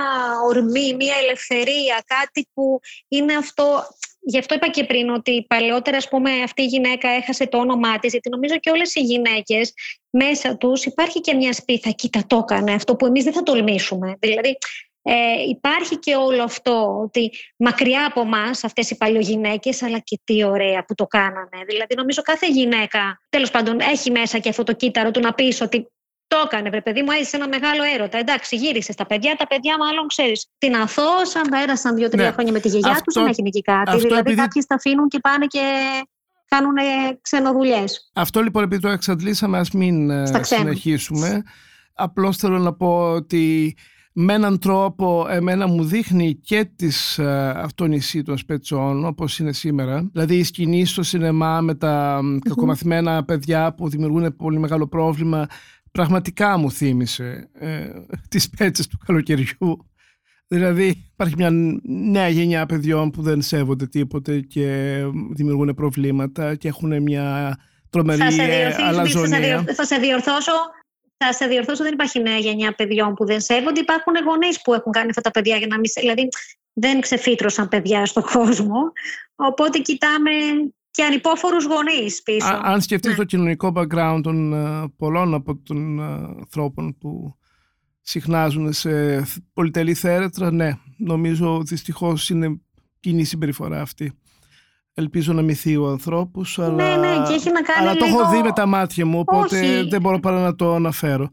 ορμή, 0.47 0.95
μία 0.95 1.15
ελευθερία, 1.23 2.03
κάτι 2.05 2.49
που 2.53 2.79
είναι 3.07 3.35
αυτό 3.35 3.65
γι' 4.29 4.37
αυτό 4.37 4.55
είπα 4.55 4.69
και 4.69 4.83
πριν 4.83 5.09
ότι 5.09 5.45
παλαιότερα 5.47 5.97
ας 5.97 6.07
πούμε, 6.07 6.31
αυτή 6.31 6.61
η 6.61 6.65
γυναίκα 6.65 7.09
έχασε 7.09 7.47
το 7.47 7.57
όνομά 7.57 7.99
της, 7.99 8.11
γιατί 8.11 8.29
νομίζω 8.29 8.57
και 8.59 8.69
όλες 8.69 8.95
οι 8.95 8.99
γυναίκες 8.99 9.73
μέσα 10.09 10.57
τους 10.57 10.85
υπάρχει 10.85 11.21
και 11.21 11.33
μια 11.33 11.53
σπίθα, 11.53 11.89
κοίτα 11.89 12.23
το 12.27 12.37
έκανε 12.37 12.73
αυτό 12.73 12.95
που 12.95 13.05
εμείς 13.05 13.23
δεν 13.23 13.33
θα 13.33 13.43
τολμήσουμε. 13.43 14.15
Δηλαδή 14.19 14.57
ε, 15.01 15.13
υπάρχει 15.49 15.97
και 15.97 16.15
όλο 16.15 16.43
αυτό 16.43 16.99
ότι 17.03 17.31
μακριά 17.57 18.05
από 18.05 18.21
εμά 18.21 18.49
αυτές 18.63 18.89
οι 18.89 18.97
παλιογυναίκες 18.97 19.83
αλλά 19.83 19.99
και 19.99 20.19
τι 20.23 20.43
ωραία 20.43 20.85
που 20.85 20.95
το 20.95 21.05
κάνανε. 21.07 21.63
Δηλαδή 21.67 21.95
νομίζω 21.95 22.21
κάθε 22.21 22.47
γυναίκα 22.47 23.19
τέλος 23.29 23.51
πάντων 23.51 23.79
έχει 23.79 24.11
μέσα 24.11 24.39
και 24.39 24.49
αυτό 24.49 24.63
το 24.63 24.73
κύτταρο 24.73 25.11
του 25.11 25.19
να 25.19 25.33
πεις 25.33 25.61
ότι 25.61 25.87
το 26.27 26.37
έκανε, 26.45 26.69
βρε 26.69 26.81
παιδί 26.81 27.01
μου, 27.01 27.11
έζησε 27.19 27.35
ένα 27.35 27.47
μεγάλο 27.47 27.83
έρωτα. 27.95 28.17
Εντάξει, 28.17 28.55
γύρισε 28.55 28.91
στα 28.91 29.05
παιδιά. 29.05 29.35
Τα 29.37 29.47
παιδιά, 29.47 29.77
μάλλον 29.77 30.07
ξέρεις, 30.07 30.47
την 30.57 30.75
αθώσαν, 30.75 31.49
πέρασαν 31.49 31.95
δύο-τρία 31.95 32.25
ναι. 32.25 32.31
χρόνια 32.31 32.51
με 32.51 32.59
τη 32.59 32.67
γιαγιά 32.67 33.01
τους, 33.03 33.13
δεν 33.13 33.27
έγινε 33.27 33.47
εκεί 33.47 33.61
κάτι. 33.61 33.89
Αυτό 33.89 34.01
δηλαδή, 34.01 34.19
επειδή... 34.19 34.35
κάποιοι 34.35 34.65
τα 34.67 34.75
αφήνουν 34.75 35.07
και 35.07 35.19
πάνε 35.19 35.45
και 35.45 35.61
κάνουν 36.47 36.75
ξενοδουλειές. 37.21 38.11
Αυτό 38.13 38.41
λοιπόν, 38.41 38.63
επειδή 38.63 38.81
το 38.81 38.87
εξαντλήσαμε, 38.87 39.57
ας 39.57 39.71
μην 39.71 40.09
ε, 40.09 40.25
συνεχίσουμε. 40.41 41.43
Απλώς 41.93 42.37
θέλω 42.37 42.57
να 42.57 42.73
πω 42.73 43.11
ότι 43.11 43.75
με 44.19 44.33
έναν 44.33 44.59
τρόπο 44.59 45.25
εμένα 45.29 45.67
μου 45.67 45.83
δείχνει 45.83 46.35
και 46.35 46.69
τις 46.75 47.19
uh, 47.21 47.65
των 48.23 48.37
σπετσών 48.37 49.05
όπως 49.05 49.39
είναι 49.39 49.53
σήμερα. 49.53 50.09
Δηλαδή 50.11 50.35
η 50.35 50.43
σκηνή 50.43 50.85
στο 50.85 51.03
σινεμά 51.03 51.61
με 51.61 51.75
τα 51.75 52.19
κακομαθημένα 52.49 53.23
παιδιά 53.25 53.73
που 53.73 53.89
δημιουργούν 53.89 54.35
πολύ 54.35 54.59
μεγάλο 54.59 54.87
πρόβλημα 54.87 55.47
πραγματικά 55.91 56.57
μου 56.57 56.71
θύμισε 56.71 57.49
ε, 57.53 57.89
τις 58.29 58.49
πέτσες 58.49 58.87
του 58.87 58.97
καλοκαιριού. 59.05 59.87
Δηλαδή 60.47 61.09
υπάρχει 61.11 61.33
μια 61.37 61.49
νέα 61.83 62.29
γενιά 62.29 62.65
παιδιών 62.65 63.11
που 63.11 63.21
δεν 63.21 63.41
σέβονται 63.41 63.87
τίποτε 63.87 64.39
και 64.39 64.99
δημιουργούν 65.35 65.73
προβλήματα 65.73 66.55
και 66.55 66.67
έχουν 66.67 67.01
μια 67.01 67.57
τρομερή 67.89 68.21
αλαζονία. 68.77 69.63
Θα 69.75 69.85
σε 69.85 69.95
διορθώσω. 69.95 70.51
Θα 71.17 71.33
σε 71.33 71.45
διορθώσω, 71.45 71.83
δεν 71.83 71.93
υπάρχει 71.93 72.21
νέα 72.21 72.37
γενιά 72.37 72.71
παιδιών 72.71 73.13
που 73.13 73.25
δεν 73.25 73.41
σέβονται. 73.41 73.79
Υπάρχουν 73.79 74.13
γονείς 74.25 74.61
που 74.61 74.73
έχουν 74.73 74.91
κάνει 74.91 75.09
αυτά 75.09 75.21
τα 75.21 75.31
παιδιά 75.31 75.57
για 75.57 75.67
να 75.67 75.75
μην. 75.75 75.91
Δηλαδή, 75.99 76.27
δεν 76.73 77.01
ξεφύτρωσαν 77.01 77.67
παιδιά 77.67 78.05
στον 78.05 78.23
κόσμο. 78.23 78.91
Οπότε 79.35 79.79
κοιτάμε 79.79 80.31
και 80.97 81.03
ανυπόφορους 81.03 81.65
γονείς 81.65 82.23
πίσω. 82.23 82.47
Α, 82.47 82.61
αν 82.63 82.81
σκεφτείς 82.81 83.11
ναι. 83.11 83.17
το 83.17 83.23
κοινωνικό 83.23 83.71
background 83.75 84.19
των 84.23 84.51
uh, 84.55 84.85
πολλών 84.97 85.33
από 85.33 85.55
των 85.55 85.99
uh, 85.99 86.35
ανθρώπων 86.39 86.97
που 86.97 87.35
συχνάζουν 88.01 88.73
σε 88.73 89.23
πολυτελή 89.53 89.93
θέρετρα, 89.93 90.51
ναι, 90.51 90.77
νομίζω 90.97 91.61
δυστυχώς 91.63 92.29
είναι 92.29 92.61
κοινή 92.99 93.23
συμπεριφορά 93.23 93.81
αυτή. 93.81 94.19
Ελπίζω 94.93 95.33
να 95.33 95.41
μυθεί 95.41 95.77
ο 95.77 95.87
ανθρώπους, 95.87 96.59
αλλά, 96.59 96.97
ναι, 96.97 97.07
ναι, 97.07 97.27
και 97.27 97.33
έχει 97.33 97.51
να 97.51 97.61
κάνει 97.61 97.87
αλλά 97.87 97.95
το 97.95 98.05
έχω 98.05 98.29
δει 98.29 98.41
με 98.41 98.51
τα 98.51 98.65
μάτια 98.65 99.05
μου, 99.05 99.19
οπότε 99.19 99.83
δεν 99.83 100.01
μπορώ 100.01 100.19
παρά 100.19 100.41
να 100.41 100.55
το 100.55 100.73
αναφέρω. 100.73 101.29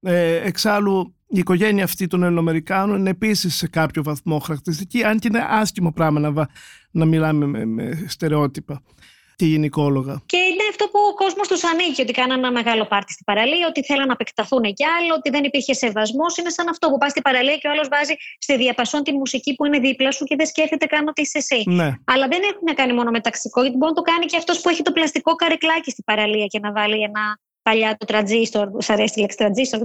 Ε, 0.00 0.34
εξάλλου, 0.34 1.16
η 1.28 1.38
οικογένεια 1.38 1.84
αυτή 1.84 2.06
των 2.06 2.22
Ελληνοαμερικάνων 2.22 2.98
είναι 2.98 3.10
επίσης 3.10 3.56
σε 3.56 3.68
κάποιο 3.68 4.02
βαθμό 4.02 4.38
χαρακτηριστική, 4.38 5.04
αν 5.04 5.18
και 5.18 5.28
είναι 5.30 5.46
άσχημο 5.48 5.92
πράγμα 5.92 6.20
να, 6.20 6.48
να 6.90 7.04
μιλάμε 7.04 7.46
με, 7.46 7.64
με 7.64 8.04
στερεότυπα 8.08 8.82
τη 9.36 9.46
γυναικόλογα. 9.46 10.22
Και 10.26 10.36
είναι 10.36 10.64
αυτό 10.70 10.84
που 10.92 10.98
ο 11.10 11.14
κόσμος 11.14 11.48
τους 11.48 11.64
ανήκει, 11.64 12.00
ότι 12.02 12.12
κάνανε 12.12 12.40
ένα 12.40 12.52
μεγάλο 12.52 12.84
πάρτι 12.92 13.12
στην 13.12 13.24
παραλία, 13.24 13.66
ότι 13.68 13.80
θέλαν 13.84 14.06
να 14.06 14.12
επεκταθούν 14.12 14.64
κι 14.78 14.84
άλλο, 14.96 15.12
ότι 15.18 15.30
δεν 15.30 15.44
υπήρχε 15.44 15.72
σεβασμός. 15.72 16.36
Είναι 16.36 16.50
σαν 16.50 16.68
αυτό 16.68 16.88
που 16.90 16.98
πας 16.98 17.10
στην 17.10 17.22
παραλία 17.22 17.56
και 17.56 17.68
ο 17.68 17.70
άλλος 17.70 17.88
βάζει 17.88 18.14
στη 18.38 18.56
διαπασόν 18.56 19.02
τη 19.02 19.12
μουσική 19.12 19.54
που 19.54 19.64
είναι 19.66 19.78
δίπλα 19.78 20.10
σου 20.12 20.24
και 20.24 20.36
δεν 20.36 20.46
σκέφτεται 20.46 20.86
καν 20.86 21.08
ότι 21.08 21.20
είσαι 21.20 21.38
εσύ. 21.38 21.62
Ναι. 21.66 21.88
Αλλά 22.04 22.28
δεν 22.28 22.40
έχουν 22.52 22.68
κάνει 22.74 22.92
μόνο 22.92 23.10
μεταξικό, 23.10 23.60
γιατί 23.60 23.76
μπορεί 23.76 23.92
να 23.94 24.02
το 24.02 24.10
κάνει 24.10 24.24
και 24.26 24.36
αυτός 24.36 24.60
που 24.60 24.68
έχει 24.68 24.82
το 24.82 24.92
πλαστικό 24.92 25.34
καρεκλάκι 25.34 25.90
στην 25.90 26.04
παραλία 26.04 26.46
και 26.46 26.58
να 26.58 26.72
βάλει 26.72 27.02
ένα 27.02 27.38
παλιά 27.68 27.96
το 27.98 28.06
τραντζίστορ, 28.06 28.68
σα 28.78 28.92
αρέσει 28.92 29.14
τη 29.14 29.20
λέξη 29.20 29.36
τραντζίστορ, 29.36 29.80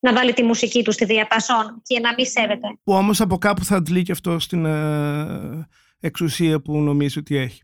να 0.00 0.12
βάλει 0.12 0.32
τη 0.32 0.42
μουσική 0.42 0.82
του 0.82 0.92
στη 0.92 1.04
διαπασόν 1.04 1.82
και 1.82 2.00
να 2.00 2.14
μην 2.16 2.26
σέβεται. 2.26 2.68
Που 2.84 2.92
όμως 2.92 3.20
από 3.20 3.38
κάπου 3.38 3.64
θα 3.64 3.76
αντλεί 3.76 4.02
και 4.02 4.12
αυτό 4.12 4.38
στην 4.38 4.64
ε, 4.64 5.68
εξουσία 6.00 6.60
που 6.60 6.78
νομίζει 6.78 7.18
ότι 7.18 7.36
έχει. 7.36 7.62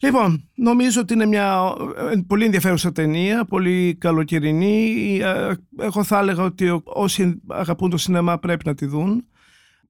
Λοιπόν, 0.00 0.50
νομίζω 0.54 1.00
ότι 1.00 1.12
είναι 1.12 1.26
μια 1.26 1.74
ε, 2.12 2.20
πολύ 2.26 2.44
ενδιαφέρουσα 2.44 2.92
ταινία, 2.92 3.44
πολύ 3.44 3.96
καλοκαιρινή. 4.00 5.18
Ε, 5.22 5.52
εγώ 5.80 6.04
θα 6.04 6.18
έλεγα 6.18 6.42
ότι 6.42 6.82
όσοι 6.84 7.42
αγαπούν 7.48 7.90
το 7.90 7.96
σινεμά 7.96 8.38
πρέπει 8.38 8.66
να 8.66 8.74
τη 8.74 8.86
δουν. 8.86 9.26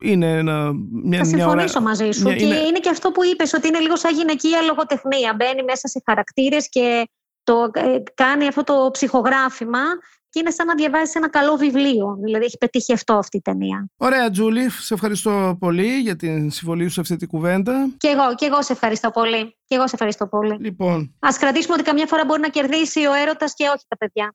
Είναι 0.01 0.37
ένα, 0.37 0.73
μια, 1.03 1.19
θα 1.19 1.25
συμφωνήσω 1.25 1.81
μια 1.81 1.89
μαζί 1.89 2.11
σου. 2.11 2.25
και 2.25 2.45
είναι... 2.45 2.57
είναι 2.57 2.79
και 2.79 2.89
αυτό 2.89 3.11
που 3.11 3.25
είπες, 3.25 3.53
ότι 3.53 3.69
είναι 3.69 3.79
λίγο 3.79 3.97
σαν 3.97 4.15
γυναικεία 4.15 4.61
λογοτεχνία. 4.61 5.35
Μπαίνει 5.37 5.63
μέσα 5.63 5.89
σε 5.89 6.03
χαρακτήρες 6.07 6.69
και 6.69 7.09
το 7.47 7.71
ε, 7.73 8.03
κάνει 8.15 8.47
αυτό 8.47 8.65
το 8.65 8.89
ψυχογράφημα 8.93 9.85
και 10.31 10.39
είναι 10.39 10.51
σαν 10.51 10.67
να 10.67 10.75
διαβάζει 10.75 11.13
ένα 11.15 11.29
καλό 11.29 11.57
βιβλίο. 11.57 12.19
Δηλαδή 12.25 12.45
έχει 12.45 12.59
πετύχει 12.59 12.93
αυτό 12.93 13.15
αυτή 13.15 13.37
η 13.37 13.41
ταινία. 13.41 13.87
Ωραία, 13.97 14.31
Τζούλη. 14.31 14.71
Σε 14.71 14.95
ευχαριστώ 14.95 15.57
πολύ 15.59 15.99
για 15.99 16.17
την 16.17 16.51
συμβολή 16.51 16.85
σου 16.85 16.91
σε 16.91 17.01
αυτή 17.01 17.17
την 17.17 17.29
κουβέντα. 17.29 17.89
Και 17.97 18.09
εγώ, 18.09 18.35
και 18.35 18.47
εγώ 18.47 18.63
σε 18.63 18.73
ευχαριστώ 18.73 19.11
πολύ. 19.11 19.57
Και 19.67 19.75
εγώ 19.75 19.87
σε 19.87 19.95
ευχαριστώ 19.95 20.27
πολύ. 20.27 20.57
Λοιπόν. 20.61 21.15
Α 21.19 21.29
κρατήσουμε 21.39 21.75
ότι 21.75 21.83
καμιά 21.83 22.07
φορά 22.07 22.25
μπορεί 22.25 22.41
να 22.41 22.49
κερδίσει 22.49 23.07
ο 23.07 23.13
έρωτας 23.23 23.55
και 23.55 23.65
όχι 23.65 23.85
τα 23.89 23.97
παιδιά. 23.97 24.35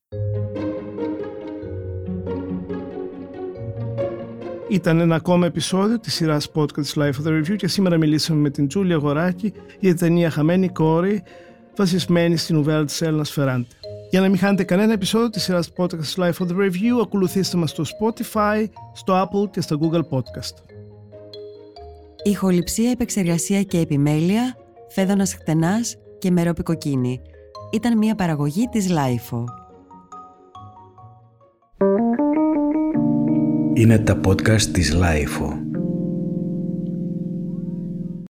Ήταν 4.69 4.99
ένα 4.99 5.15
ακόμα 5.15 5.45
επεισόδιο 5.45 5.99
της 5.99 6.13
σειράς 6.13 6.51
podcast 6.55 6.81
της 6.81 6.95
Life 6.97 7.01
of 7.01 7.27
the 7.27 7.31
Review 7.31 7.55
και 7.55 7.67
σήμερα 7.67 7.97
μιλήσαμε 7.97 8.39
με 8.39 8.49
την 8.49 8.67
Τζούλια 8.67 8.95
Αγοράκη 8.95 9.53
για 9.79 9.89
την 9.89 9.97
ταινία 9.97 10.29
«Χαμένη 10.29 10.69
κόρη» 10.69 11.23
βασισμένη 11.81 12.37
στην 12.37 12.55
ουβέλα 12.55 12.85
της 12.85 13.01
Έλληνας 13.01 13.31
Φεράντε. 13.31 13.67
Για 14.09 14.21
να 14.21 14.29
μην 14.29 14.37
χάνετε 14.37 14.63
κανένα 14.63 14.93
επεισόδιο 14.93 15.29
της 15.29 15.43
σειράς 15.43 15.71
podcast 15.77 15.97
της 15.97 16.15
Life 16.17 16.33
of 16.33 16.47
the 16.47 16.55
Review, 16.55 17.01
ακολουθήστε 17.01 17.57
μας 17.57 17.69
στο 17.69 17.83
Spotify, 17.83 18.65
στο 18.93 19.21
Apple 19.23 19.49
και 19.51 19.61
στο 19.61 19.79
Google 19.81 20.17
Podcast. 20.17 20.55
Ηχοληψία, 22.23 22.91
επεξεργασία 22.91 23.61
και 23.63 23.79
επιμέλεια, 23.79 24.55
φέδωνας 24.89 25.33
χτενάς 25.33 25.95
και 26.19 26.31
μερόπικοκίνη. 26.31 27.21
Ήταν 27.71 27.97
μια 27.97 28.15
παραγωγή 28.15 28.67
της 28.71 28.87
Lifeo. 28.89 29.43
Είναι 33.73 33.99
τα 33.99 34.19
podcast 34.25 34.61
της 34.61 34.95
Lifeo. 34.95 35.60